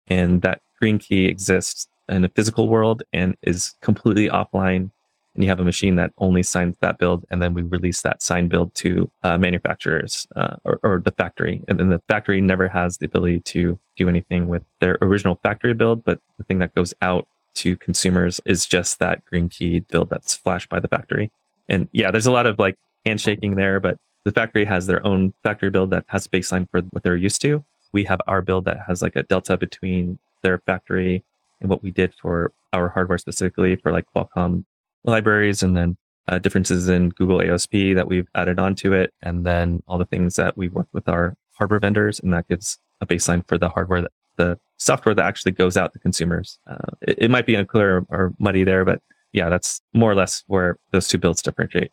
[0.07, 4.91] And that green key exists in a physical world and is completely offline.
[5.35, 7.25] And you have a machine that only signs that build.
[7.29, 11.61] And then we release that signed build to uh, manufacturers uh, or, or the factory.
[11.67, 15.73] And then the factory never has the ability to do anything with their original factory
[15.73, 16.03] build.
[16.03, 20.35] But the thing that goes out to consumers is just that green key build that's
[20.35, 21.31] flashed by the factory.
[21.67, 25.33] And yeah, there's a lot of like handshaking there, but the factory has their own
[25.43, 27.63] factory build that has a baseline for what they're used to.
[27.91, 31.23] We have our build that has like a delta between their factory
[31.61, 34.65] and what we did for our hardware specifically for like Qualcomm
[35.03, 35.97] libraries and then
[36.27, 39.13] uh, differences in Google AOSP that we've added onto it.
[39.21, 42.19] And then all the things that we've worked with our hardware vendors.
[42.19, 45.93] And that gives a baseline for the hardware that the software that actually goes out
[45.93, 46.59] to consumers.
[46.65, 49.01] Uh, it, it, might be unclear or muddy there, but
[49.33, 51.91] yeah, that's more or less where those two builds differentiate.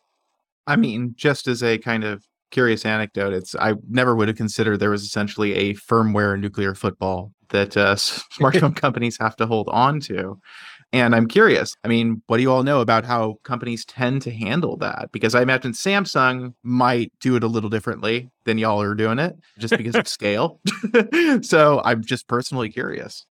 [0.66, 4.78] I mean, just as a kind of curious anecdote, it's I never would have considered
[4.78, 10.00] there was essentially a firmware nuclear football that uh, smartphone companies have to hold on
[10.00, 10.38] to.
[10.92, 11.76] And I'm curious.
[11.84, 15.10] I mean, what do you all know about how companies tend to handle that?
[15.12, 19.36] Because I imagine Samsung might do it a little differently than y'all are doing it,
[19.58, 20.60] just because of scale.
[21.42, 23.26] so I'm just personally curious.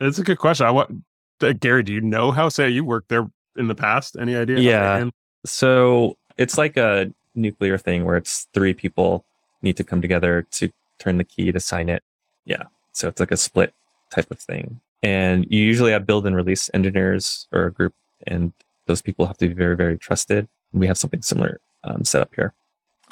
[0.00, 0.66] It's a good question.
[0.66, 1.02] I want
[1.42, 1.82] uh, Gary.
[1.82, 2.48] Do you know how?
[2.48, 3.26] Say you worked there
[3.56, 4.16] in the past?
[4.18, 4.58] Any idea?
[4.58, 5.10] Yeah.
[5.44, 9.24] So it's like a nuclear thing where it's three people
[9.62, 12.02] need to come together to turn the key to sign it.
[12.44, 12.64] Yeah.
[12.92, 13.72] So it's like a split
[14.10, 14.80] type of thing.
[15.02, 17.94] And you usually have build and release engineers or a group,
[18.26, 18.52] and
[18.86, 20.48] those people have to be very, very trusted.
[20.72, 22.54] We have something similar um, set up here.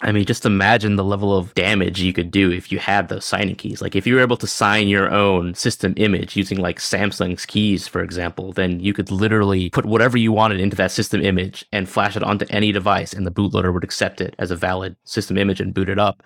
[0.02, 3.26] I mean, just imagine the level of damage you could do if you had those
[3.26, 3.82] signing keys.
[3.82, 7.86] Like if you were able to sign your own system image using like Samsung's keys,
[7.86, 11.86] for example, then you could literally put whatever you wanted into that system image and
[11.86, 15.36] flash it onto any device and the bootloader would accept it as a valid system
[15.36, 16.22] image and boot it up.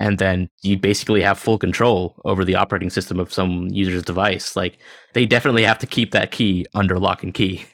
[0.00, 4.56] And then you basically have full control over the operating system of some user's device.
[4.56, 4.78] Like
[5.12, 7.66] they definitely have to keep that key under lock and key.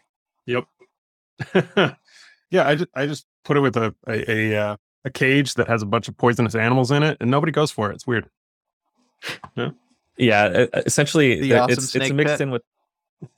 [0.46, 0.64] Yep.
[2.50, 5.68] yeah, I just, I just put it with a, a, a uh a cage that
[5.68, 7.94] has a bunch of poisonous animals in it, and nobody goes for it.
[7.94, 8.28] It's weird.
[9.57, 9.70] Yeah,
[10.16, 10.66] yeah.
[10.74, 12.40] Essentially, the awesome it's it's mixed pit.
[12.40, 12.62] in with.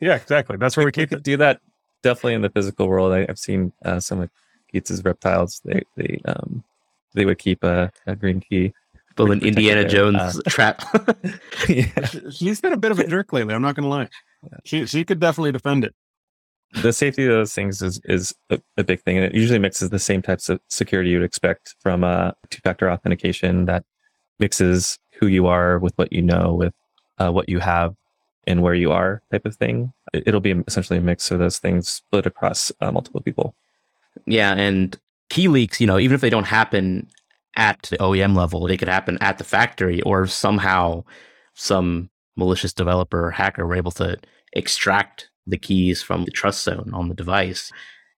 [0.00, 0.56] Yeah, exactly.
[0.56, 1.22] That's where we keep it.
[1.22, 1.60] Do that
[2.02, 3.12] definitely in the physical world.
[3.12, 4.30] I, have seen uh, some of
[4.72, 5.60] Keats's reptiles.
[5.64, 6.64] They they um
[7.14, 8.72] they would keep a, a green key.
[9.16, 10.42] Build an Indiana protected Jones there.
[10.48, 10.82] trap.
[11.68, 12.30] yeah.
[12.30, 13.54] She's been a bit of a jerk lately.
[13.54, 14.08] I'm not going to lie.
[14.64, 15.94] She she could definitely defend it.
[16.74, 19.90] The safety of those things is is a, a big thing, and it usually mixes
[19.90, 23.84] the same types of security you'd expect from uh, two-factor authentication that
[24.38, 26.74] mixes who you are with what you know, with
[27.18, 27.94] uh, what you have,
[28.46, 29.92] and where you are, type of thing.
[30.12, 33.54] It, it'll be essentially a mix of those things split across uh, multiple people.
[34.26, 34.98] Yeah, and
[35.30, 37.08] key leaks, you know, even if they don't happen
[37.56, 41.04] at the OEM level, they could happen at the factory or somehow
[41.54, 44.18] some malicious developer or hacker were able to
[44.52, 47.72] extract the keys from the trust zone on the device.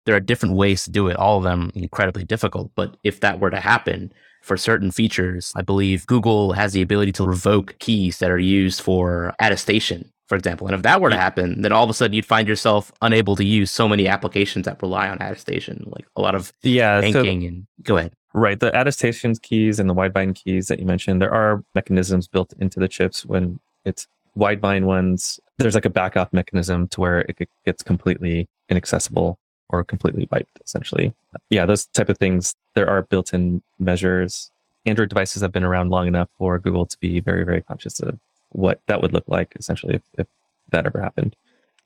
[0.04, 2.70] There are different ways to do it, all of them incredibly difficult.
[2.76, 4.12] But if that were to happen
[4.42, 8.80] for certain features, I believe Google has the ability to revoke keys that are used
[8.80, 10.68] for attestation, for example.
[10.68, 13.34] And if that were to happen, then all of a sudden you'd find yourself unable
[13.34, 17.12] to use so many applications that rely on attestation, like a lot of Yeah, so-
[17.12, 18.12] banking and go ahead.
[18.32, 18.60] Right.
[18.60, 22.78] The attestation keys and the Widevine keys that you mentioned, there are mechanisms built into
[22.78, 24.06] the chips when it's
[24.36, 25.40] Widevine ones.
[25.58, 31.14] There's like a backup mechanism to where it gets completely inaccessible or completely wiped, essentially.
[31.50, 34.50] Yeah, those type of things, there are built in measures.
[34.84, 38.18] Android devices have been around long enough for Google to be very, very conscious of
[38.50, 40.26] what that would look like, essentially, if, if
[40.70, 41.34] that ever happened.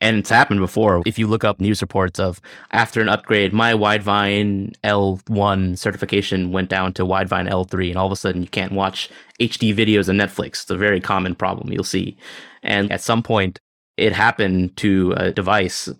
[0.02, 1.02] And it's happened before.
[1.04, 2.40] If you look up news reports of
[2.70, 8.12] after an upgrade, my Widevine L1 certification went down to Widevine L3, and all of
[8.12, 10.62] a sudden you can't watch HD videos on Netflix.
[10.62, 12.16] It's a very common problem you'll see.
[12.62, 13.60] And at some point,
[13.98, 15.90] it happened to a device,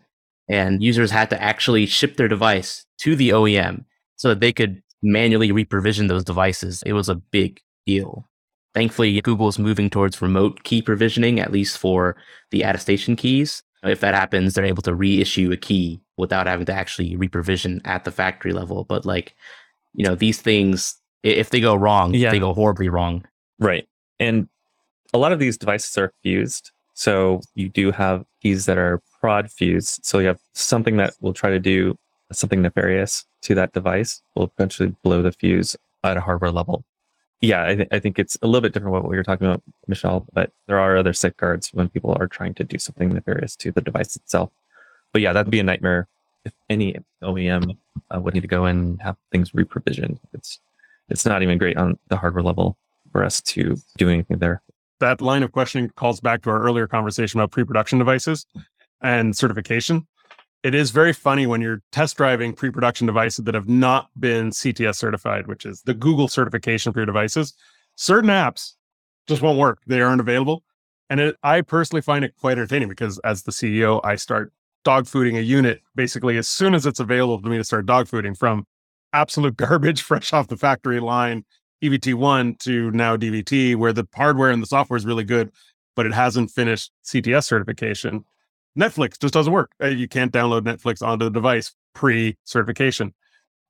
[0.48, 3.84] and users had to actually ship their device to the OEM
[4.16, 6.82] so that they could manually reprovision those devices.
[6.86, 8.26] It was a big deal.
[8.72, 12.16] Thankfully, Google is moving towards remote key provisioning, at least for
[12.50, 13.62] the attestation keys.
[13.82, 18.04] If that happens, they're able to reissue a key without having to actually reprovision at
[18.04, 18.84] the factory level.
[18.84, 19.34] But like,
[19.94, 22.30] you know, these things, if they go wrong, Yeah.
[22.30, 23.24] they go horribly wrong.
[23.58, 23.88] Right.
[24.18, 24.48] And
[25.14, 26.72] a lot of these devices are fused.
[26.94, 30.04] So you do have keys that are prod fused.
[30.04, 31.96] So you have something that will try to do
[32.32, 35.74] something nefarious to that device will eventually blow the fuse
[36.04, 36.84] at a hardware level.
[37.40, 39.62] Yeah, I, th- I think it's a little bit different what we were talking about,
[39.88, 43.72] Mishaal, but there are other safeguards when people are trying to do something nefarious to
[43.72, 44.50] the device itself.
[45.12, 46.06] But yeah, that'd be a nightmare
[46.44, 47.76] if any OEM
[48.14, 50.18] uh, would need to go and have things reprovisioned.
[50.32, 50.60] It's
[51.08, 52.76] it's not even great on the hardware level
[53.10, 54.62] for us to do anything there.
[55.00, 58.46] That line of questioning calls back to our earlier conversation about pre-production devices
[59.00, 60.06] and certification.
[60.62, 64.96] It is very funny when you're test driving pre-production devices that have not been CTS
[64.96, 67.54] certified, which is the Google certification for your devices.
[67.96, 68.74] Certain apps
[69.26, 70.62] just won't work; they aren't available.
[71.08, 74.52] And it, I personally find it quite entertaining because, as the CEO, I start
[74.84, 78.06] dog fooding a unit basically as soon as it's available to me to start dog
[78.06, 78.64] fooding from
[79.12, 81.44] absolute garbage fresh off the factory line
[81.82, 85.50] EVT1 to now DVT, where the hardware and the software is really good,
[85.96, 88.24] but it hasn't finished CTS certification.
[88.78, 89.72] Netflix just doesn't work.
[89.82, 93.14] Uh, You can't download Netflix onto the device pre certification.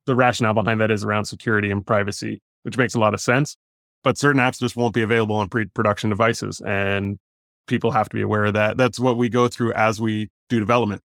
[0.05, 3.57] The rationale behind that is around security and privacy, which makes a lot of sense.
[4.03, 6.61] But certain apps just won't be available on pre production devices.
[6.65, 7.19] And
[7.67, 8.77] people have to be aware of that.
[8.77, 11.01] That's what we go through as we do development.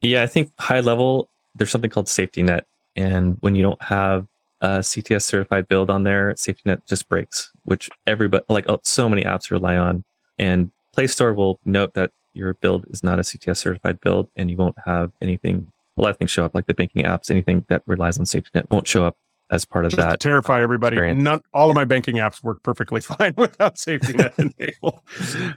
[0.00, 2.66] Yeah, I think high level, there's something called safety net.
[2.96, 4.26] And when you don't have
[4.60, 9.08] a CTS certified build on there, safety net just breaks, which everybody, like oh, so
[9.08, 10.04] many apps rely on.
[10.38, 14.50] And Play Store will note that your build is not a CTS certified build and
[14.50, 17.64] you won't have anything, a lot of things show up, like the banking apps, anything
[17.68, 19.16] that relies on safety net won't show up
[19.50, 20.20] as part of Just to that.
[20.20, 20.94] terrify everybody.
[20.96, 21.22] experience.
[21.22, 25.00] Not all of my banking apps work perfectly fine without safety net enabled.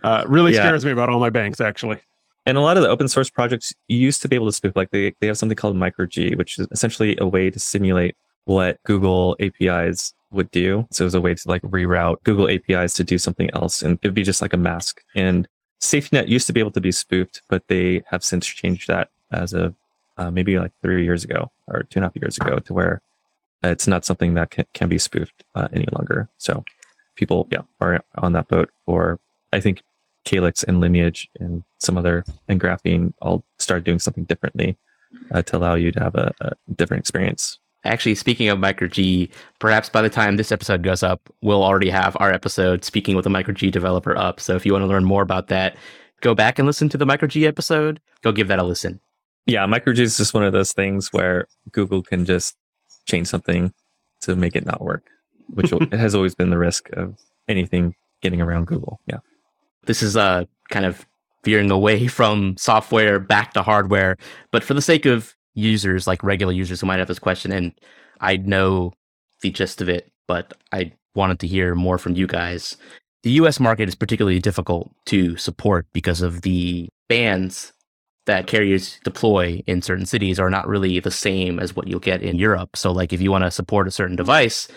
[0.03, 0.61] Uh, really Yeah.
[0.61, 1.99] scares me about all my banks, actually.
[2.45, 4.89] And a lot of the open source projects used to be able to spoof, like
[4.91, 8.15] they, they have something called MicroG, which is essentially a way to simulate
[8.45, 10.87] what Google APIs would do.
[10.91, 13.81] So it was a way to like reroute Google APIs to do something else.
[13.83, 15.01] And it'd be just like a mask.
[15.13, 15.47] And
[15.81, 19.53] SafetyNet used to be able to be spoofed, but they have since changed that as
[19.53, 19.75] of
[20.17, 23.01] uh, maybe like three years ago or two and a half years ago to where
[23.63, 26.29] it's not something that can, can be spoofed uh, any longer.
[26.37, 26.63] So
[27.15, 28.69] people, yeah, are on that boat.
[28.85, 29.19] Or
[29.53, 29.81] I think
[30.25, 34.77] Calyx and Lineage and some other and Graphene all start doing something differently
[35.31, 37.59] uh, to allow you to have a, a different experience.
[37.83, 42.15] Actually, speaking of MicroG, perhaps by the time this episode goes up, we'll already have
[42.19, 44.39] our episode speaking with a MicroG developer up.
[44.39, 45.75] So if you want to learn more about that,
[46.21, 47.99] go back and listen to the MicroG episode.
[48.21, 48.99] Go give that a listen.
[49.47, 52.55] Yeah, MicroG is just one of those things where Google can just
[53.07, 53.73] change something
[54.21, 55.07] to make it not work,
[55.47, 57.17] which has always been the risk of
[57.47, 58.99] anything getting around Google.
[59.07, 59.17] Yeah.
[59.85, 61.07] This is uh kind of
[61.43, 64.17] veering away from software back to hardware,
[64.51, 67.73] but for the sake of users like regular users who might have this question, and
[68.19, 68.93] I know
[69.41, 72.77] the gist of it, but I wanted to hear more from you guys.
[73.23, 77.73] The US market is particularly difficult to support because of the bands
[78.25, 82.21] that carriers deploy in certain cities are not really the same as what you'll get
[82.21, 82.75] in Europe.
[82.75, 84.67] So, like, if you want to support a certain device,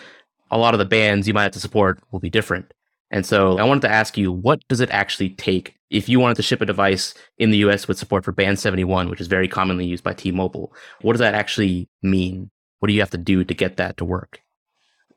[0.51, 2.73] a lot of the bands you might have to support will be different.
[3.11, 6.35] And so, I wanted to ask you, what does it actually take if you wanted
[6.35, 9.47] to ship a device in the US with support for band 71, which is very
[9.47, 10.73] commonly used by T Mobile?
[11.01, 12.49] What does that actually mean?
[12.79, 14.41] What do you have to do to get that to work?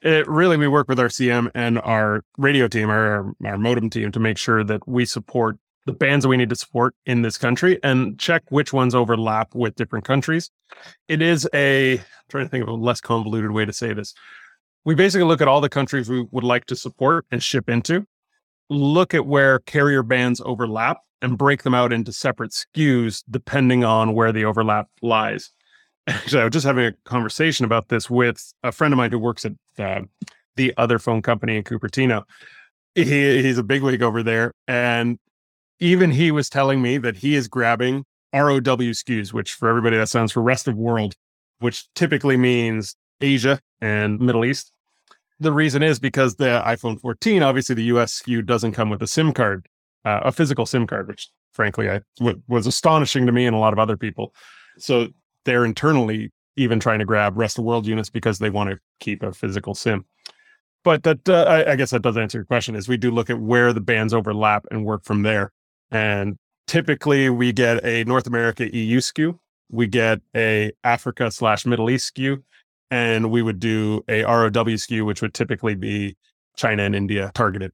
[0.00, 4.12] It really, we work with our CM and our radio team, our, our modem team,
[4.12, 7.38] to make sure that we support the bands that we need to support in this
[7.38, 10.50] country and check which ones overlap with different countries.
[11.08, 14.12] It is a I'm trying to think of a less convoluted way to say this.
[14.88, 18.06] We basically look at all the countries we would like to support and ship into,
[18.70, 24.14] look at where carrier bands overlap and break them out into separate SKUs depending on
[24.14, 25.52] where the overlap lies.
[26.06, 29.18] Actually, I was just having a conversation about this with a friend of mine who
[29.18, 30.00] works at uh,
[30.56, 32.22] the other phone company in Cupertino.
[32.94, 35.18] He, he's a bigwig over there, and
[35.80, 40.08] even he was telling me that he is grabbing ROW SKUs, which for everybody that
[40.08, 41.14] sounds for rest of world,
[41.58, 44.72] which typically means Asia and Middle East.
[45.40, 49.06] The reason is because the iPhone 14, obviously the US SKU doesn't come with a
[49.06, 49.66] SIM card,
[50.04, 53.58] uh, a physical SIM card, which frankly I w- was astonishing to me and a
[53.58, 54.34] lot of other people.
[54.78, 55.08] So
[55.44, 59.22] they're internally even trying to grab rest of world units because they want to keep
[59.22, 60.04] a physical SIM
[60.84, 63.30] but that uh, I, I, guess that does answer your question is we do look
[63.30, 65.52] at where the bands overlap and work from there
[65.90, 66.36] and
[66.66, 69.38] typically we get a North America EU SKU,
[69.70, 72.42] we get a Africa slash Middle East SKU,
[72.90, 76.16] and we would do a ROW SKU, which would typically be
[76.56, 77.72] China and India targeted.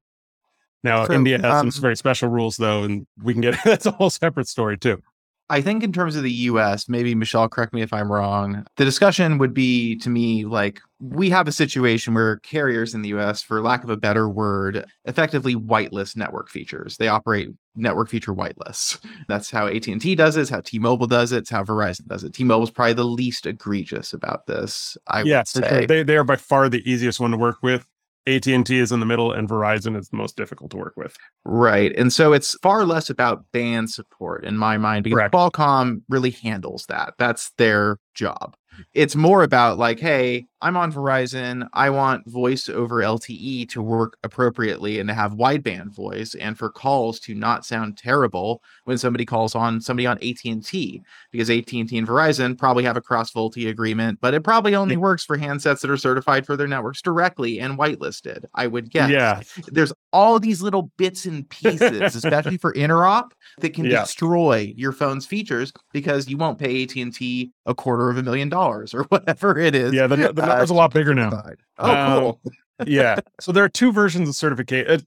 [0.83, 3.87] Now, so, India has um, some very special rules, though, and we can get that's
[3.87, 5.03] a whole separate story too.
[5.51, 8.67] I think in terms of the US, maybe Mishaal, correct me if I'm wrong.
[8.77, 13.11] The discussion would be to me like we have a situation where carriers in the
[13.11, 16.97] US, for lack of a better word, effectively whitelist network features.
[16.97, 18.99] They operate network feature whitelists.
[19.29, 22.33] That's how AT&T does it, it's how T-Mobile does it, it's how Verizon does it.
[22.33, 24.97] T-Mobile's probably the least egregious about this.
[25.09, 25.87] I yes, would say.
[25.87, 27.87] They, they are by far the easiest one to work with.
[28.27, 31.17] AT&T is in the middle and Verizon is the most difficult to work with.
[31.45, 31.95] Right.
[31.97, 35.35] And so it's far less about band support in my mind because Correct.
[35.35, 37.15] Qualcomm really handles that.
[37.19, 38.57] That's their job.
[38.93, 41.69] It's more about like, hey, I'm on Verizon.
[41.75, 46.71] I want voice over LTE to work appropriately and to have wideband voice and for
[46.71, 52.09] calls to not sound terrible when somebody calls on somebody on AT&T because AT&T and
[52.09, 55.91] Verizon probably have a cross VoLTE agreement, but it probably only works for handsets that
[55.91, 59.11] are certified for their networks directly and whitelisted, I would guess.
[59.11, 59.43] Yeah.
[59.69, 64.01] There's all these little bits and pieces, especially for interop that can yeah.
[64.01, 68.64] destroy your phone's features because you won't pay AT&T a quarter of a million dollars
[68.69, 69.93] or whatever it is.
[69.93, 71.43] Yeah, the, the number's a lot bigger now.
[71.79, 72.41] Oh, um, cool.
[72.87, 73.21] yeah.
[73.41, 74.89] So there are two versions of certificate.
[74.89, 74.99] Uh,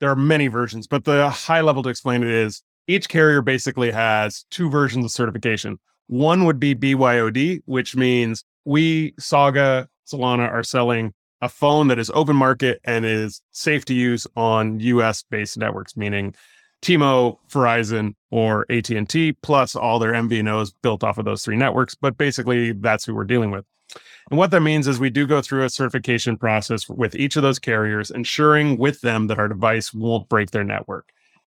[0.00, 3.90] there are many versions, but the high level to explain it is each carrier basically
[3.90, 5.78] has two versions of certification.
[6.08, 12.10] One would be BYOD, which means we, Saga, Solana are selling a phone that is
[12.14, 16.34] open market and is safe to use on US based networks, meaning
[16.82, 21.94] T-Mo, Verizon, or AT&T, plus all their MVNOs built off of those three networks.
[21.94, 23.64] But basically, that's who we're dealing with.
[24.30, 27.42] And what that means is we do go through a certification process with each of
[27.42, 31.10] those carriers, ensuring with them that our device won't break their network.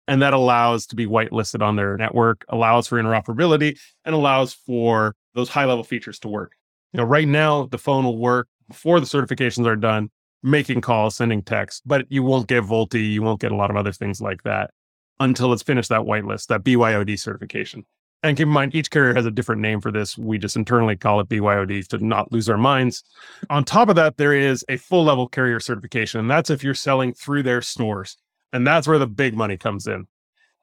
[0.08, 5.16] And that allows to be whitelisted on their network, allows for interoperability, and allows for
[5.36, 6.54] those high level features to work.
[6.94, 10.10] You know, right now the phone will work before the certifications are done,
[10.42, 13.76] making calls, sending texts, but you won't get VoLTE, you won't get a lot of
[13.76, 14.72] other things like that
[15.20, 17.86] until it's finished that whitelist, that BYOD certification.
[18.22, 20.18] And keep in mind, each carrier has a different name for this.
[20.18, 23.04] We just internally call it BYOD to not lose our minds.
[23.50, 26.74] On top of that, there is a full level carrier certification, and that's if you're
[26.74, 28.18] selling through their stores.
[28.52, 30.08] And that's where the big money comes in.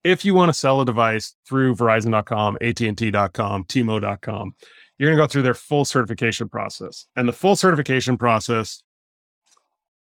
[0.05, 4.55] If you want to sell a device through Verizon.com, AT&T.com, T-Mo.com,
[4.99, 7.07] you're going to go through their full certification process.
[7.17, 8.83] And the full certification process,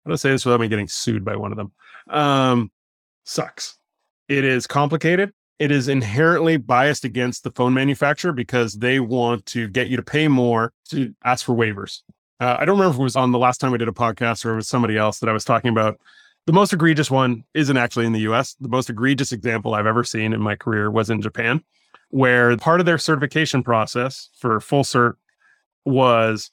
[0.05, 1.73] I'm going to say this without me getting sued by one of them,
[2.09, 2.71] um,
[3.25, 3.80] sucks.
[4.31, 9.69] It is complicated it is inherently biased against the phone manufacturer because they want to
[9.69, 12.01] get you to pay more to ask for waivers.
[12.41, 14.47] Uh, I don't remember if it was on the last time we did a podcast
[14.47, 16.01] or it was somebody else that I was talking about.
[16.47, 18.55] The most egregious one isn't actually in the US.
[18.59, 21.63] The most egregious example I've ever seen in my career was in Japan,
[22.09, 25.17] where part of their certification process for full cert
[25.85, 26.51] was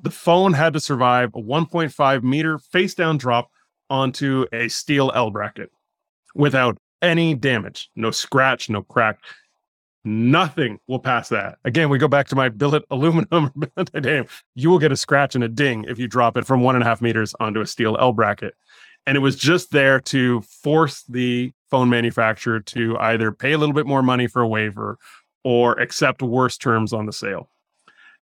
[0.00, 3.50] the phone had to survive a 1.5 meter face down drop
[3.90, 5.70] onto a steel L bracket
[6.34, 9.20] without any damage, no scratch, no crack,
[10.04, 11.58] Nothing will pass that.
[11.64, 14.26] Again, we go back to my billet aluminum titanium.
[14.54, 16.82] You will get a scratch and a ding if you drop it from one and
[16.82, 18.54] a half meters onto a steel L bracket.
[19.06, 23.74] And it was just there to force the phone manufacturer to either pay a little
[23.74, 24.98] bit more money for a waiver
[25.44, 27.50] or accept worse terms on the sale.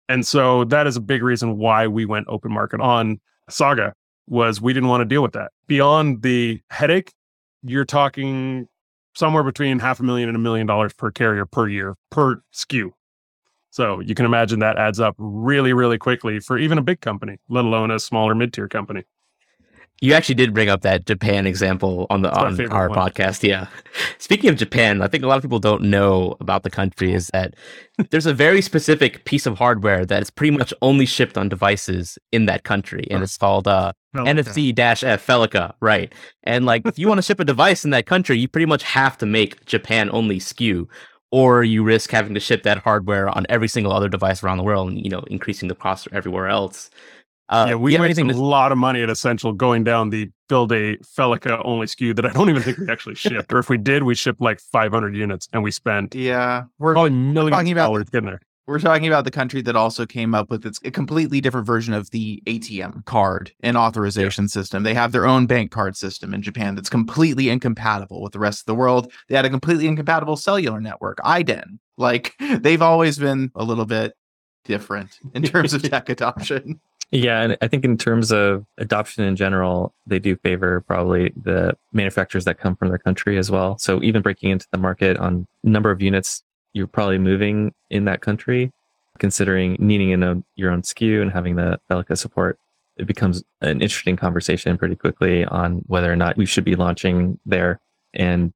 [0.09, 3.21] And so that is a big reason why we went open market on
[3.51, 3.95] Saga
[4.27, 5.53] was we didn't want to deal with that.
[5.67, 7.13] Beyond the headache,
[7.65, 8.69] you're talking
[9.15, 12.91] somewhere between half a million and a million dollars per carrier per year per SKU.
[13.71, 17.39] So you can imagine that adds up really, really quickly for even a big company,
[17.49, 19.05] let alone a smaller mid tier company.
[20.01, 23.43] You actually did bring up that Japan example on the on our podcast.
[23.43, 23.69] Yeah.
[24.19, 27.29] Speaking of Japan, I think a lot of people don't know about the country is
[27.33, 27.55] that
[28.11, 32.19] there's a very specific piece of hardware that is pretty much only shipped on devices
[32.33, 36.13] in that country, and it's called uh, NFC-F Felica, right?
[36.45, 38.83] And like, if you want to ship a device in that country, you pretty much
[38.85, 40.87] have to make Japan only SKU,
[41.31, 44.65] or you risk having to ship that hardware on every single other device around the
[44.65, 46.91] world, and you know, increasing the cost everywhere else.
[47.49, 48.37] Uh, yeah, we made a to...
[48.37, 52.31] lot of money at Essential going down the build a Felica only SKU that I
[52.31, 53.53] don't even think we actually shipped.
[53.53, 57.11] or if we did, we shipped like 500 units and we spent yeah, we're probably
[57.11, 58.41] millions talking about dollars getting there.
[58.67, 61.93] We're talking about the country that also came up with its a completely different version
[61.93, 64.49] of the ATM card and authorization yeah.
[64.49, 64.83] system.
[64.83, 68.61] They have their own bank card system in Japan that's completely incompatible with the rest
[68.61, 69.13] of the world.
[69.29, 71.79] They had a completely incompatible cellular network, IDEN.
[71.99, 74.15] Like they've always been a little bit
[74.65, 76.81] different in terms of tech adoption.
[77.11, 81.77] Yeah, and I think in terms of adoption in general, they do favor probably the
[81.93, 83.79] manufacturers that come from their country as well.
[83.79, 86.43] So even breaking into the market on number of units
[86.75, 88.71] you're probably moving in that country,
[89.19, 92.59] considering needing in a, your own SKU and having the Felica support,
[92.97, 97.39] it becomes an interesting conversation pretty quickly on whether or not we should be launching
[97.47, 97.81] there.
[98.13, 98.53] And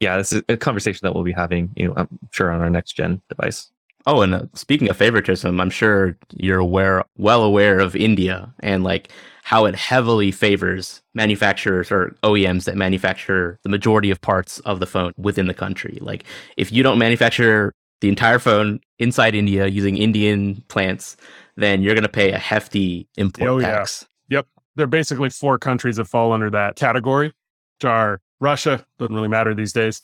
[0.00, 2.70] yeah, this is a conversation that we'll be having, you know, I'm sure on our
[2.70, 3.70] next gen device.
[4.06, 8.84] Oh, and uh, speaking of favoritism, I'm sure you're aware, well aware of India and
[8.84, 9.10] like
[9.42, 14.86] how it heavily favors manufacturers or OEMs that manufacture the majority of parts of the
[14.86, 15.98] phone within the country.
[16.00, 16.24] Like
[16.56, 21.16] if you don't manufacture the entire phone inside India using Indian plants,
[21.56, 24.06] then you're going to pay a hefty import oh, tax.
[24.28, 24.38] Yeah.
[24.38, 24.46] Yep.
[24.76, 29.28] There are basically four countries that fall under that category, which are Russia, doesn't really
[29.28, 30.00] matter these days,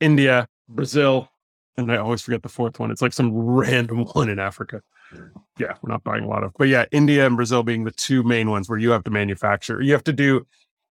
[0.00, 1.28] India, Brazil,
[1.76, 2.90] and I always forget the fourth one.
[2.90, 4.82] It's like some random one in Africa.
[5.58, 8.22] Yeah, we're not buying a lot of, but yeah, India and Brazil being the two
[8.22, 9.82] main ones where you have to manufacture.
[9.82, 10.46] You have to do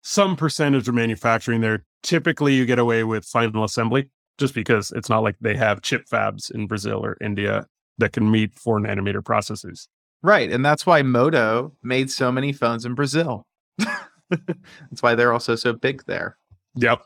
[0.02, 1.84] some percentage of manufacturing there.
[2.02, 6.06] Typically, you get away with final assembly just because it's not like they have chip
[6.06, 7.66] fabs in Brazil or India
[7.98, 9.88] that can meet four nanometer processes.
[10.22, 10.50] Right.
[10.50, 13.46] And that's why Moto made so many phones in Brazil.
[13.78, 16.38] that's why they're also so big there.
[16.76, 17.02] Yep.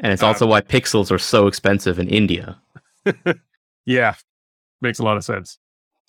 [0.00, 2.60] And it's also uh, why pixels are so expensive in India.
[3.86, 4.14] yeah,
[4.80, 5.58] makes a lot of sense.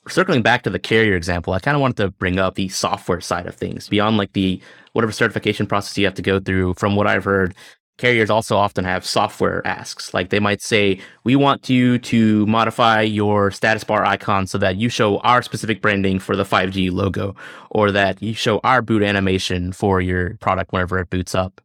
[0.07, 3.21] Circling back to the carrier example, I kind of wanted to bring up the software
[3.21, 6.73] side of things beyond like the whatever certification process you have to go through.
[6.73, 7.55] From what I've heard,
[7.97, 10.13] carriers also often have software asks.
[10.13, 14.75] Like they might say, we want you to modify your status bar icon so that
[14.75, 17.33] you show our specific branding for the 5G logo,
[17.69, 21.61] or that you show our boot animation for your product whenever it boots up.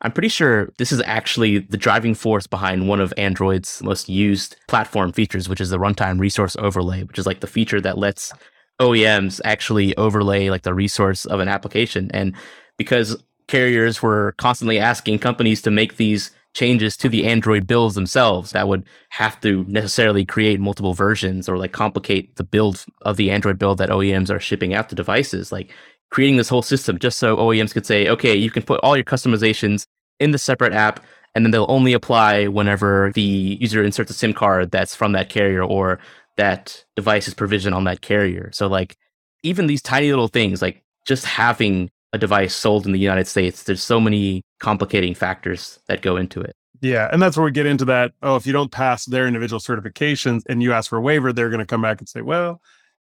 [0.00, 4.56] I'm pretty sure this is actually the driving force behind one of Android's most used
[4.68, 8.32] platform features, which is the runtime resource overlay, which is like the feature that lets
[8.80, 12.10] OEMs actually overlay like the resource of an application.
[12.12, 12.36] And
[12.76, 18.52] because carriers were constantly asking companies to make these changes to the Android builds themselves,
[18.52, 23.30] that would have to necessarily create multiple versions or like complicate the build of the
[23.30, 25.50] Android build that OEMs are shipping out to devices.
[25.50, 25.72] Like
[26.10, 29.04] creating this whole system just so OEMs could say, okay, you can put all your
[29.04, 29.86] customizations
[30.20, 31.04] in the separate app,
[31.34, 35.28] and then they'll only apply whenever the user inserts a SIM card that's from that
[35.28, 35.98] carrier or
[36.36, 38.50] that device is provisioned on that carrier.
[38.52, 38.96] So like
[39.42, 43.64] even these tiny little things, like just having a device sold in the United States,
[43.64, 46.54] there's so many complicating factors that go into it.
[46.80, 48.12] Yeah, and that's where we get into that.
[48.22, 51.50] Oh, if you don't pass their individual certifications and you ask for a waiver, they're
[51.50, 52.60] going to come back and say, well,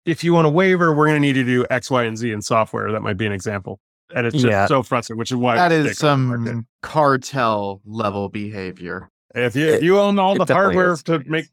[0.04, 2.16] if you want a waiver, we're going to need you to do X, Y, and
[2.16, 2.92] Z in software.
[2.92, 3.80] That might be an example.
[4.14, 4.66] And it's just yeah.
[4.66, 9.10] so frustrating, which is why that is some cartel level behavior.
[9.34, 11.02] If you, if you own all the hardware is.
[11.04, 11.46] to make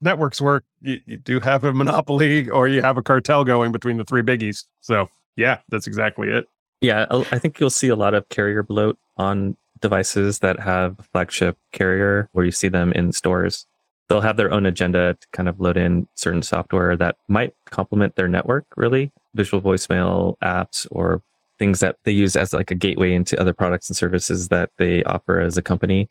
[0.00, 3.96] networks work, you, you do have a monopoly or you have a cartel going between
[3.96, 4.64] the three biggies.
[4.80, 6.46] So, yeah, that's exactly it.
[6.80, 11.56] Yeah, I think you'll see a lot of carrier bloat on devices that have flagship
[11.72, 13.66] carrier where you see them in stores
[14.08, 18.16] they'll have their own agenda to kind of load in certain software that might complement
[18.16, 21.22] their network really visual voicemail apps or
[21.58, 25.02] things that they use as like a gateway into other products and services that they
[25.04, 26.08] offer as a company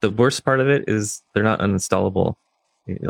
[0.00, 2.34] the worst part of it is they're not uninstallable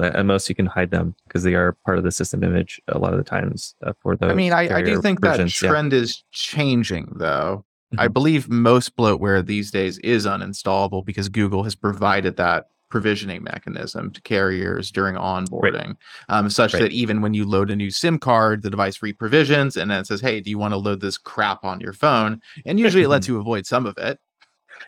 [0.00, 2.98] At most, you can hide them because they are part of the system image a
[2.98, 4.30] lot of the times uh, for those.
[4.30, 5.70] I mean, I, I do think versions, that yeah.
[5.72, 7.64] trend is changing, though.
[7.98, 8.12] I Mhm.
[8.12, 14.20] believe most bloatware these days is uninstallable because Google has provided that provisioning mechanism to
[14.22, 15.96] carriers during onboarding,
[16.28, 16.82] um, such Right.
[16.82, 20.06] that even when you load a new SIM card, the device reprovisions and then it
[20.06, 23.08] says, "Hey, do you want to load this crap on your phone?" And usually it
[23.08, 24.20] lets you avoid some of it.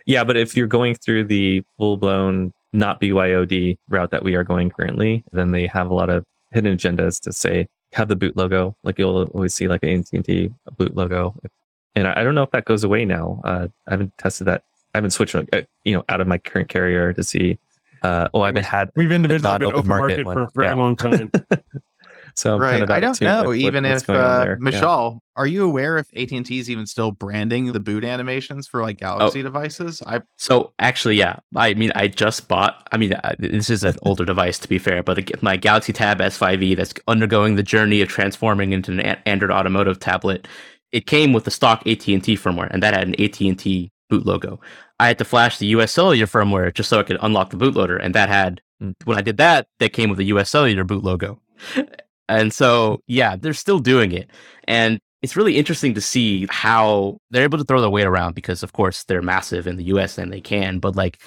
[0.06, 4.44] Yeah, but if you're going through the full blown not BYOD route that we are
[4.44, 8.36] going currently, then they have a lot of hidden agendas to say have the boot
[8.36, 11.34] logo, like you'll always see like an AT&T boot logo,
[11.96, 13.40] and I I don't know if that goes away now.
[13.42, 14.62] Uh, I haven't tested that.
[14.94, 15.42] I haven't switched, uh,
[15.84, 17.58] you know, out of my current carrier to see.
[18.06, 20.34] Uh, oh, I haven't had We've individually not been open open market market, one.
[20.34, 21.30] for a very long time.
[22.34, 22.70] so I'm right.
[22.72, 23.38] kind of I don't know.
[23.40, 24.58] with what- even what's if uh, there.
[24.62, 24.70] Yeah.
[24.70, 28.66] Mishaal, are you aware if AT and T is even still branding the boot animations
[28.66, 29.18] for like Oh.
[29.18, 30.02] Galaxy devices?
[30.06, 31.36] I So actually, yeah.
[31.54, 32.86] I mean, I just bought.
[32.92, 35.92] I mean, uh, this is an older device to be fair, but it- my Galaxy
[35.92, 40.46] Tab S5e that's undergoing the journey of transforming into an Android Automotive tablet.
[40.92, 43.58] It came with the stock AT and T firmware, and that had an AT and
[43.58, 44.60] T boot logo.
[44.98, 47.98] I had to flash the US Cellular firmware just so I could unlock the bootloader,
[48.02, 48.60] and that had.
[48.82, 48.94] Mm.
[49.04, 51.40] When I did that, that came with the US Cellular boot logo.
[52.28, 54.30] And so, yeah, they're still doing it.
[54.66, 58.62] And it's really interesting to see how they're able to throw their weight around because,
[58.62, 60.78] of course, they're massive in the US and they can.
[60.78, 61.20] But like,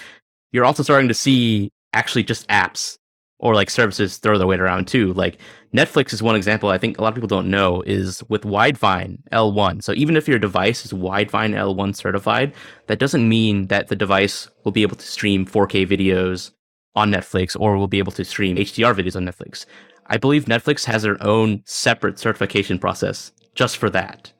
[0.52, 2.98] you're also starting to see actually just apps
[3.40, 5.14] or like services throw their weight around too.
[5.14, 5.40] Like,
[5.74, 9.20] Netflix is one example I think a lot of people don't know is with Widevine
[9.32, 9.84] L1.
[9.84, 12.54] So even if your device is Widevine L1 certified,
[12.88, 16.52] that doesn't mean that the device will be able to stream 4K videos
[16.96, 19.66] on Netflix or will be able to stream HDR videos on Netflix.
[20.08, 24.34] I believe Netflix has their own separate certification process just for that.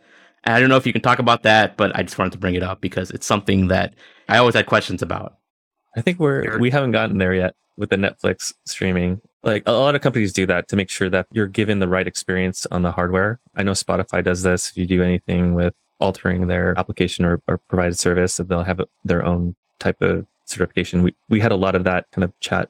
[0.44, 2.40] And I don't know if you can talk about that, but I just wanted to
[2.40, 3.94] bring it up because it's something that
[4.28, 5.36] I always had questions about.
[5.96, 9.22] I think we're we haven't gotten there yet with the Netflix streaming.
[9.42, 12.06] Like a lot of companies do that to make sure that you're given the right
[12.06, 13.40] experience on the hardware.
[13.56, 14.70] I know Spotify does this.
[14.70, 19.26] If you do anything with altering their application or, or provided service, they'll have their
[19.26, 21.04] own type of certification.
[21.04, 22.70] We we had a lot of that kind of chat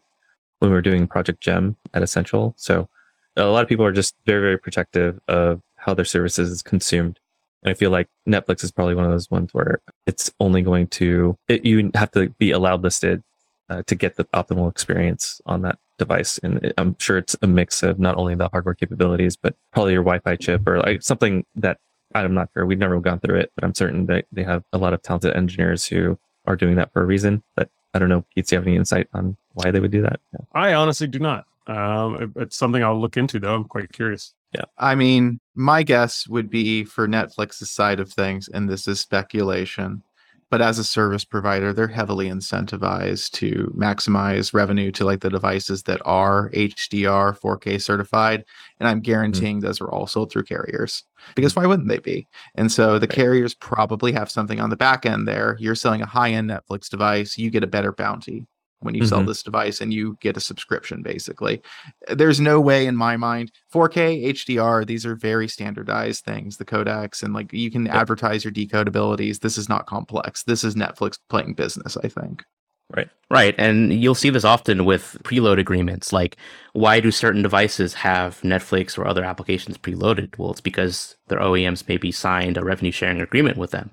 [0.59, 2.53] when we were doing Project Gem at Essential.
[2.55, 2.87] So
[3.35, 7.19] a lot of people are just very very protective of how their services is consumed.
[7.63, 10.87] And I feel like Netflix is probably one of those ones where it's only going
[10.87, 13.21] to, it, you have to be allowed listed
[13.69, 16.37] uh, to get the optimal experience on that device.
[16.39, 20.03] And I'm sure it's a mix of not only the hardware capabilities, but probably your
[20.03, 21.77] Wi Fi chip or like something that
[22.15, 22.65] I'm not sure.
[22.65, 25.35] We've never gone through it, but I'm certain that they have a lot of talented
[25.35, 27.43] engineers who are doing that for a reason.
[27.55, 30.01] But I don't know, Keats, do you have any insight on why they would do
[30.01, 30.19] that?
[30.33, 30.45] Yeah.
[30.53, 31.45] I honestly do not.
[31.67, 33.53] Um, it's something I'll look into though.
[33.53, 34.33] I'm quite curious.
[34.55, 34.65] Yeah.
[34.79, 40.01] I mean, my guess would be for Netflix's side of things, and this is speculation,
[40.49, 45.83] but as a service provider, they're heavily incentivized to maximize revenue to like the devices
[45.83, 48.43] that are HDR 4K certified.
[48.79, 49.03] And I'm mm-hmm.
[49.03, 51.03] guaranteeing those are all sold through carriers
[51.35, 51.61] because mm-hmm.
[51.61, 52.27] why wouldn't they be?
[52.55, 53.15] And so the Right.
[53.15, 55.57] carriers probably have something on the back end there.
[55.59, 58.45] You're selling a high end Netflix device, you get a better bounty
[58.81, 59.27] when you sell Mhm.
[59.27, 61.61] this device and you get a subscription basically
[62.09, 67.23] there's no way in my mind 4k hdr these are very standardized things the codecs
[67.23, 71.53] and like you can advertise your decodabilities this is not complex this is netflix playing
[71.53, 72.43] business i think
[72.91, 73.07] Right.
[73.29, 73.53] Right.
[73.59, 76.11] And you'll see this often with preload agreements.
[76.11, 76.37] Like,
[76.73, 80.35] why do certain devices have Netflix or other applications preloaded?
[80.39, 83.91] Well, it's because their OEMs maybe signed a revenue sharing agreement with them.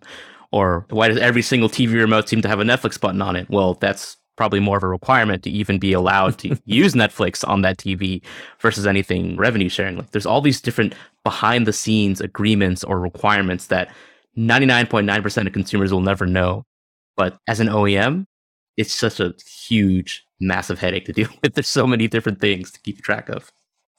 [0.50, 3.50] Or why does every single TV remote seem to have a Netflix button on it?
[3.50, 7.62] Well, that's probably more of a requirement to even be allowed to use Netflix on
[7.62, 8.22] that TV
[8.60, 9.96] versus anything revenue sharing.
[9.96, 13.92] Like, there's all these different behind the scenes agreements or requirements that
[14.36, 16.64] 99.9% of consumers will never know.
[17.16, 18.26] But as an OEM,
[18.76, 19.34] it's such a
[19.66, 21.54] huge, massive headache to deal with.
[21.54, 23.50] There's so many different things to keep track of.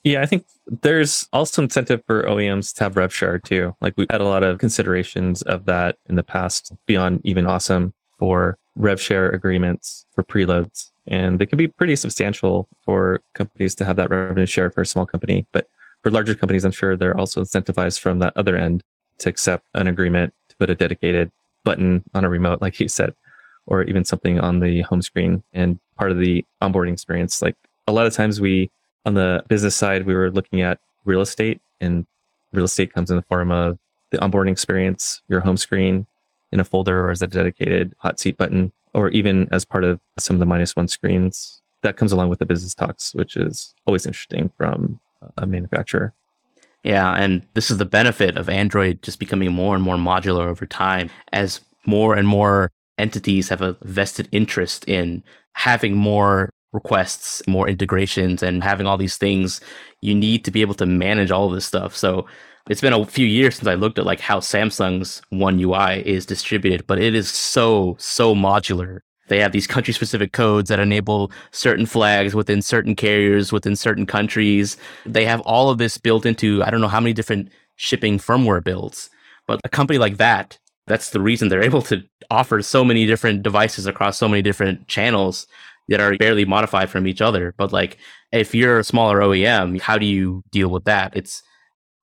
[0.03, 3.75] Yeah, I think there's also incentive for OEMs to have rev share too.
[3.81, 7.91] Like we had a lot of considerations of that in the past beyond even OSOM
[8.17, 10.91] for rev share agreements for preloads.
[11.07, 14.85] And they can be pretty substantial for companies to have that revenue share for a
[14.85, 15.45] small company.
[15.51, 15.67] But
[16.03, 18.83] for larger companies, I'm sure they're also incentivized from that other end
[19.19, 21.31] to accept an agreement to put a dedicated
[21.63, 23.13] button on a remote, like you said,
[23.65, 27.41] or even something on the home screen and part of the onboarding experience.
[27.41, 27.55] Like
[27.87, 28.69] a lot of times we
[29.05, 32.05] on the business side, we were looking at real estate, and
[32.51, 33.79] real estate comes in the form of
[34.11, 36.05] the onboarding experience, your home screen
[36.51, 39.99] in a folder or as a dedicated hot seat button, or even as part of
[40.17, 41.61] some of the minus one screens.
[41.83, 44.99] That comes along with the business talks, which is always interesting from
[45.37, 46.13] a manufacturer.
[46.83, 50.65] Yeah, and this is the benefit of Android just becoming more and more modular over
[50.65, 55.23] time as more and more entities have a vested interest in
[55.53, 59.61] having more requests, more integrations, and having all these things,
[60.01, 61.95] you need to be able to manage all of this stuff.
[61.95, 62.25] So
[62.69, 66.25] it's been a few years since I looked at like how Samsung's One UI is
[66.25, 68.99] distributed, but it is so, so modular.
[69.27, 74.05] They have these country specific codes that enable certain flags within certain carriers, within certain
[74.05, 74.77] countries.
[75.05, 78.63] They have all of this built into, I don't know how many different shipping firmware
[78.63, 79.09] builds.
[79.45, 80.57] But a company like that,
[80.87, 84.87] that's the reason they're able to offer so many different devices across so many different
[84.87, 85.47] channels
[85.89, 87.53] that are barely modified from each other.
[87.57, 87.97] But like
[88.31, 91.15] if you're a smaller OEM, how do you deal with that?
[91.15, 91.43] It's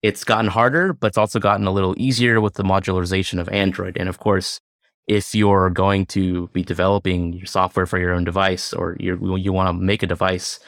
[0.01, 3.97] it's gotten harder, but it's also gotten a little easier with the modularization of Android.
[3.97, 4.59] And of course,
[5.07, 9.51] if you're going to be developing your software for your own device or you you
[9.51, 10.59] want to make a device,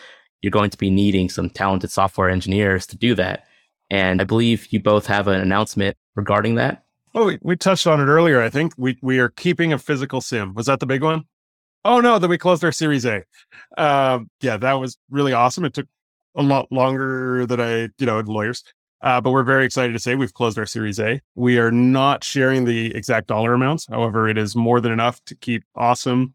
[0.41, 3.45] you're going to be needing some talented software engineers to do that.
[3.89, 6.83] And I believe you both have an announcement regarding that.
[7.13, 8.41] Oh, we, we touched on it earlier.
[8.41, 10.53] I think we we are keeping a physical sim.
[10.53, 11.25] Was that the big one?
[11.83, 13.23] Oh no, that we closed our Series A.
[13.77, 15.65] Um, yeah, that was really awesome.
[15.65, 15.87] It took
[16.35, 18.63] a lot longer than I, you know, lawyers.
[19.01, 21.21] Uh, but we're very excited to say we've closed our Series A.
[21.35, 23.87] We are not sharing the exact dollar amounts.
[23.87, 26.33] However, it is more than enough to keep OSOM,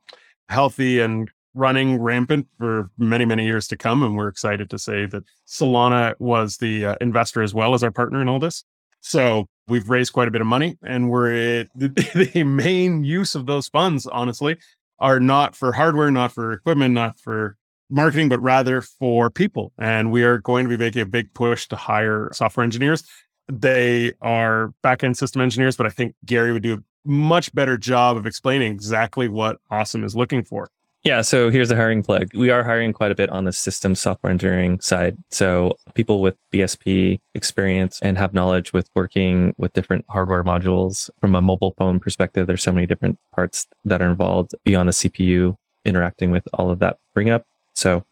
[0.48, 4.02] healthy, and running rampant for many, many years to come.
[4.02, 7.90] And we're excited to say that Solana was the uh, investor as well as our
[7.92, 8.64] partner in all this.
[9.00, 13.46] So we've raised quite a bit of money, and we're the, the main use of
[13.46, 14.56] those funds, honestly,
[14.98, 17.56] are not for hardware, not for equipment, not for
[17.91, 19.72] marketing, but rather for people.
[19.78, 23.05] And we are going to be making a big push to hire software engineers.
[23.49, 28.16] They are backend system engineers, but I think Gary would do a much better job
[28.16, 30.68] of explaining exactly what OSOM is looking for.
[31.07, 32.34] Yeah, so here's the hiring plug.
[32.34, 35.16] We are hiring quite a bit on the system software engineering side.
[35.30, 41.09] So people with BSP experience and have knowledge with working with different hardware modules.
[41.20, 44.93] From a mobile phone perspective, there's so many different parts that are involved beyond the
[44.93, 47.47] CPU interacting with all of that bring up.
[47.76, 48.04] So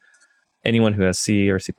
[0.65, 1.73] anyone who has C or C++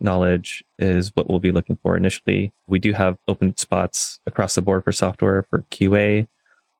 [0.00, 2.52] knowledge is what we'll be looking for initially.
[2.66, 6.28] We do have open spots across the board for software for QA,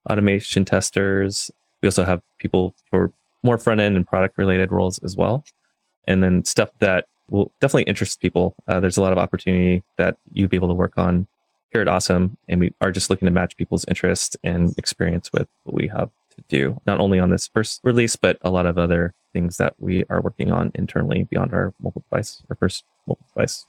[0.09, 1.51] automation testers.
[1.83, 5.45] We also have people for more front end and product related roles as well.
[6.07, 8.55] And then stuff that will definitely interest people.
[8.67, 11.27] Uh, there's a lot of opportunity that you'd be able to work on
[11.73, 12.37] here at OSOM.
[12.49, 16.11] And we are just looking to match people's interest and experience with what we have
[16.37, 19.75] to do, not only on this first release, but a lot of other things that
[19.79, 23.67] we are working on internally beyond our mobile device, our first mobile device.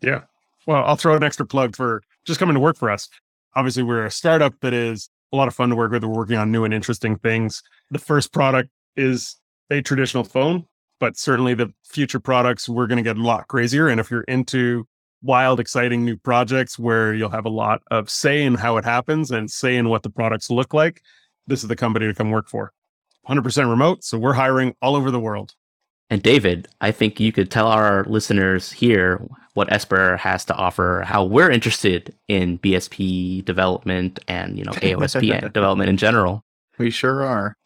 [0.00, 0.22] Yeah.
[0.66, 3.08] Well, I'll throw an extra plug for just coming to work for us.
[3.54, 6.04] Obviously, we're a startup that is a lot of fun to work with.
[6.04, 7.62] We're working on new and interesting things.
[7.90, 9.36] The first product is
[9.70, 10.64] a traditional phone,
[11.00, 13.88] but certainly the future products, we're going to get a lot crazier.
[13.88, 14.86] And if you're into
[15.22, 19.30] wild, exciting new projects where you'll have a lot of say in how it happens
[19.30, 21.02] and say in what the products look like,
[21.46, 22.72] this is the company to come work for.
[23.28, 24.04] 100% remote.
[24.04, 25.54] So we're hiring all over the world.
[26.10, 31.02] And David, I think you could tell our listeners here what Esper has to offer,
[31.06, 36.44] how we're interested in BSP development and, you know, AOSP development in general.
[36.78, 37.56] We sure are.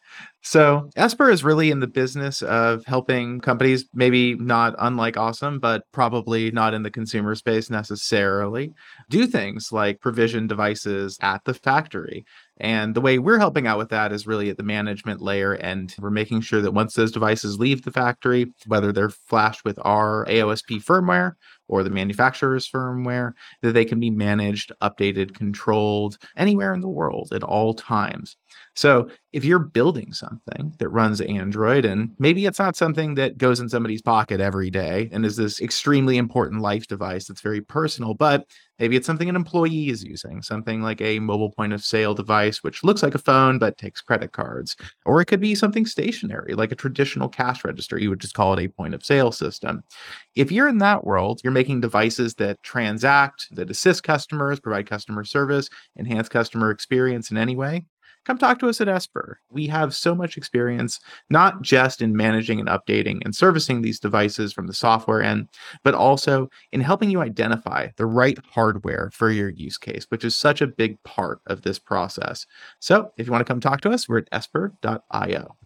[0.42, 5.82] So Esper is really in the business of helping companies, maybe not unlike OSOM, but
[5.92, 8.72] probably not in the consumer space necessarily,
[9.11, 12.24] do things like provision devices at the factory.
[12.61, 15.54] And the way we're helping out with that is really at the management layer.
[15.54, 19.78] And we're making sure that once those devices leave the factory, whether they're flashed with
[19.84, 21.34] our AOSP firmware
[21.68, 23.32] or the manufacturer's firmware,
[23.62, 28.36] that they can be managed, updated, controlled anywhere in the world at all times.
[28.79, 33.59] So if you're building something that runs Android, and maybe it's not something that goes
[33.59, 38.14] in somebody's pocket every day and is this extremely important life device that's very personal,
[38.14, 38.47] but
[38.79, 42.62] maybe it's something an employee is using, something like a mobile point of sale device,
[42.62, 44.76] which looks like a phone but takes credit cards.
[45.05, 47.99] Or it could be something stationary, like a traditional cash register.
[47.99, 49.83] You would just call it a point of sale system.
[50.37, 55.24] If you're in that world, you're making devices that transact, that assist customers, provide customer
[55.24, 55.68] service,
[55.99, 57.85] enhance customer experience in any way
[58.29, 59.41] come talk to us at Esper.
[59.51, 61.01] We have so much experience,
[61.31, 65.49] not just in managing and updating and servicing these devices from the software end,
[65.83, 70.37] but also in helping you identify the right hardware for your use case, which is
[70.37, 72.45] such a big part of this process.
[72.81, 75.57] So if you want to come talk to us, we're at esper.io.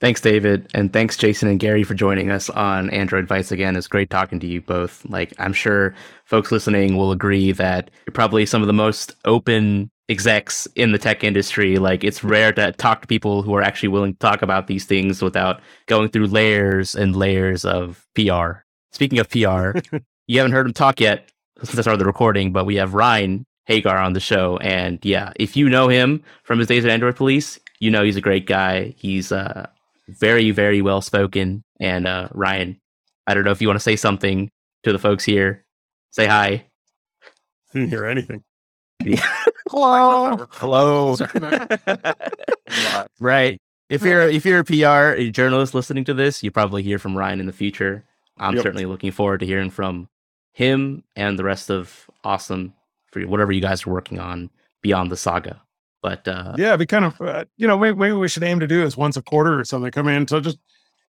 [0.00, 0.70] Thanks, David.
[0.74, 3.76] And thanks, Jason and Gary, for joining us on Android Bytes again.
[3.76, 5.04] It's great talking to you both.
[5.06, 5.94] Like, I'm sure
[6.26, 10.98] folks listening will agree that you're probably some of the most open execs in the
[10.98, 11.76] tech industry.
[11.76, 14.84] Like it's rare to talk to people who are actually willing to talk about these
[14.84, 18.60] things without going through layers and layers of PR.
[18.92, 19.78] Speaking of PR,
[20.26, 21.30] you haven't heard him talk yet
[21.62, 24.56] since I started the recording, but we have Ryan Hagar on the show.
[24.58, 28.16] And yeah, if you know him from his days at Android Police, you know he's
[28.16, 28.94] a great guy.
[28.96, 29.68] He's uh,
[30.08, 32.80] very, very well spoken And uh, Ryan,
[33.26, 34.50] I don't know if you want to say something
[34.84, 35.64] to the folks here.
[36.10, 36.46] Say hi.
[36.48, 36.64] I
[37.72, 38.42] Didn't hear anything.
[39.70, 40.46] Hello.
[40.52, 41.16] Hello.
[43.20, 43.60] right.
[43.88, 47.16] If you're if you're a PR a journalist listening to this, you probably hear from
[47.16, 48.04] Ryan in the future.
[48.38, 48.62] I'm Yep.
[48.62, 50.08] certainly looking forward to hearing from
[50.52, 52.72] him and the rest of OSOM
[53.10, 54.50] for whatever you guys are working on
[54.82, 55.60] beyond the saga.
[56.02, 58.60] But uh, yeah, it'd be kind of, uh, you know, maybe, maybe we should aim
[58.60, 59.90] to do is once a quarter or something.
[59.90, 60.58] Come in, so just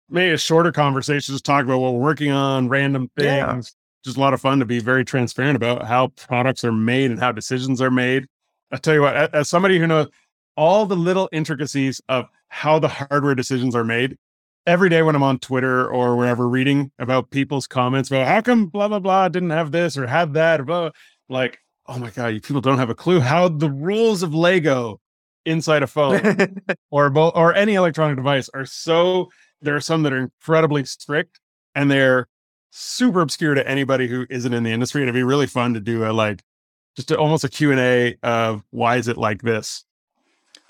[0.09, 3.27] maybe a shorter conversation, just talk about what we're working on, random things.
[3.27, 3.61] Yeah.
[4.05, 7.19] Just a lot of fun to be very transparent about how products are made and
[7.19, 8.27] how decisions are made.
[8.71, 10.09] I tell you what, as somebody who knows
[10.57, 14.17] all the little intricacies of how the hardware decisions are made,
[14.67, 18.67] every day when I'm on Twitter or wherever reading about people's comments about how come
[18.67, 20.91] blah blah blah didn't have this or had that or blah,
[21.29, 25.01] like oh my god, you people don't have a clue how the rules of Lego
[25.47, 26.21] inside a phone
[26.91, 29.31] or bo- or any electronic device are so
[29.63, 31.41] there are some that are incredibly strict
[31.75, 32.29] and they're
[32.71, 35.03] super obscure to anybody who isn't in the industry.
[35.03, 36.43] It'd be really fun to do a like
[36.99, 39.85] just a, almost a q&a of why is it like this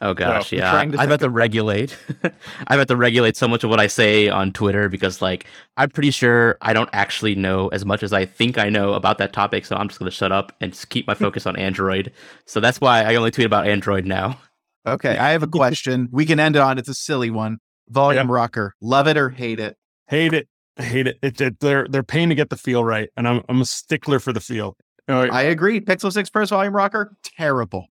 [0.00, 0.74] Oh gosh, I'm yeah.
[0.76, 1.98] I've think had to regulate.
[2.68, 5.44] I've had to regulate so much of what I say on Twitter because, like,
[5.76, 9.18] I'm pretty sure I don't actually know as much as I think I know about
[9.18, 9.66] that topic.
[9.66, 12.12] So I'm just going to shut up and just keep my focus on Android.
[12.46, 14.38] So that's why I only tweet about Android now.
[14.86, 16.08] Okay, I have a question.
[16.12, 16.78] We can end it on.
[16.78, 17.58] It's a silly one.
[17.88, 18.76] Volume rocker.
[18.80, 19.76] Love it or hate it?
[20.08, 21.18] hate it I hate it.
[21.22, 24.18] It, it they're they're paying to get the feel right and i'm, I'm a stickler
[24.18, 24.76] for the feel
[25.08, 25.80] You I agree.
[25.80, 27.86] Pixel 6 Pro's volume rocker, terrible.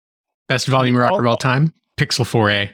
[0.48, 2.70] Best volume rocker of all time, Pixel 4a.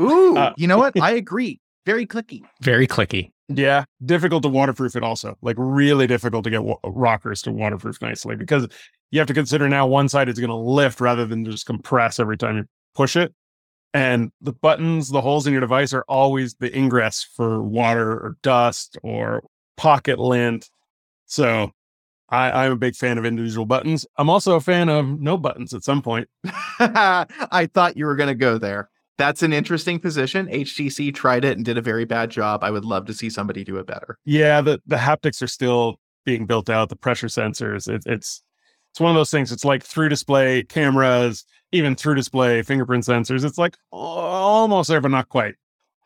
[0.00, 0.98] Ooh, Uh, you know what?
[1.00, 1.60] I agree.
[1.86, 2.42] Very clicky.
[2.62, 3.32] Very clicky.
[3.48, 5.36] Yeah, difficult to waterproof it also.
[5.42, 8.68] Like really difficult to get wa- rockers to waterproof nicely because
[9.10, 12.20] you have to consider now one side is going to lift rather than just compress
[12.20, 12.64] every time you
[12.94, 13.34] push it.
[13.92, 18.36] And the buttons, the holes in your device are always the ingress for water or
[18.44, 19.42] dust or
[19.76, 20.70] pocket lint.
[21.26, 21.72] So
[22.30, 24.06] I, I'm a big fan of individual buttons.
[24.16, 26.28] I'm also a fan of no buttons at some point.
[26.78, 28.88] I thought you were going to go there.
[29.18, 30.46] That's an interesting position.
[30.46, 32.64] HTC tried it and did a very bad job.
[32.64, 34.18] I would love to see somebody do it better.
[34.24, 37.86] Yeah, the, the haptics are still being built out, the pressure sensors.
[37.92, 38.42] It, it's
[38.90, 39.52] it's one of those things.
[39.52, 43.44] It's like through display cameras, even through display fingerprint sensors.
[43.44, 45.54] It's like almost there, but not quite.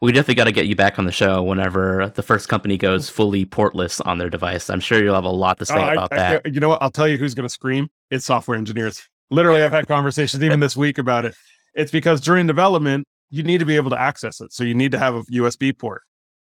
[0.04, 3.08] We definitely got to get you back on the show whenever the first company goes
[3.08, 4.68] fully portless on their device.
[4.68, 6.52] I'm sure you'll have a lot to say Oh, about I- that.
[6.52, 6.82] you know what?
[6.82, 7.88] I'll tell you who's going to scream.
[8.10, 9.02] It's software engineers.
[9.30, 11.34] Literally, I've had conversations even this week about it.
[11.74, 14.52] It's because during development, you need to be able to access it.
[14.52, 16.02] So you need to have a USB port.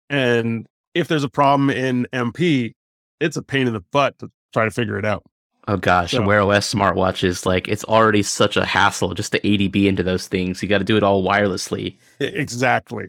[0.09, 2.73] And if there's a problem in MP,
[3.21, 5.23] it's a pain in the butt to try to figure it out.
[5.69, 9.87] Oh gosh, So- Wear OS smartwatches, like it's already such a hassle just to ADB
[9.87, 10.61] into those things.
[10.61, 11.95] You got to do it all wirelessly.
[12.19, 13.05] Exactly.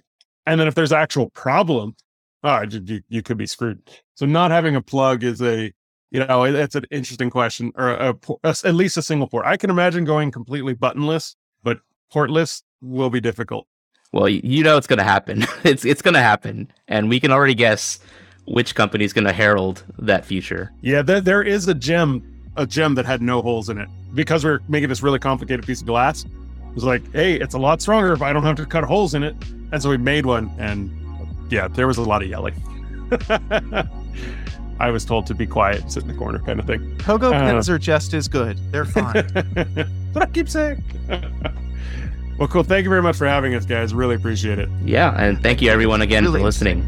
[0.47, 1.97] And then if there's actual problem,
[2.45, 3.81] oh, you, you, could be screwed.
[4.15, 5.73] So not having a plug is a,
[6.11, 9.45] you know, it- it's an interesting question, or a, a- at least a single port.
[9.47, 11.81] I can imagine going completely buttonless, but
[12.15, 13.67] portless will be difficult.
[14.13, 15.45] Well, you know it's going to happen.
[15.65, 17.99] it's it's going to happen, and we can already guess
[18.47, 20.73] which company is going to herald that future.
[20.81, 22.23] Yeah, there, there is a gem,
[22.57, 25.81] a gem that had no holes in it because we're making this really complicated piece
[25.81, 26.25] of glass.
[26.25, 29.15] It was like, hey, it's a lot stronger if I don't have to cut holes
[29.15, 29.35] in it.
[29.73, 30.91] And so we made one, and
[31.51, 32.55] yeah, there was a lot of yelling.
[34.79, 36.97] I was told to be quiet sit in the corner, kind of thing.
[36.99, 37.51] Pogo Uh.
[37.51, 38.59] pins are just as good.
[38.73, 39.27] They're fine.
[40.13, 40.83] but I keep saying.
[42.39, 42.63] well, cool.
[42.63, 43.95] Thank you very much for having us, guys.
[43.95, 44.69] Really appreciate it.
[44.85, 46.85] Yeah, and thank you everyone again Really for listening.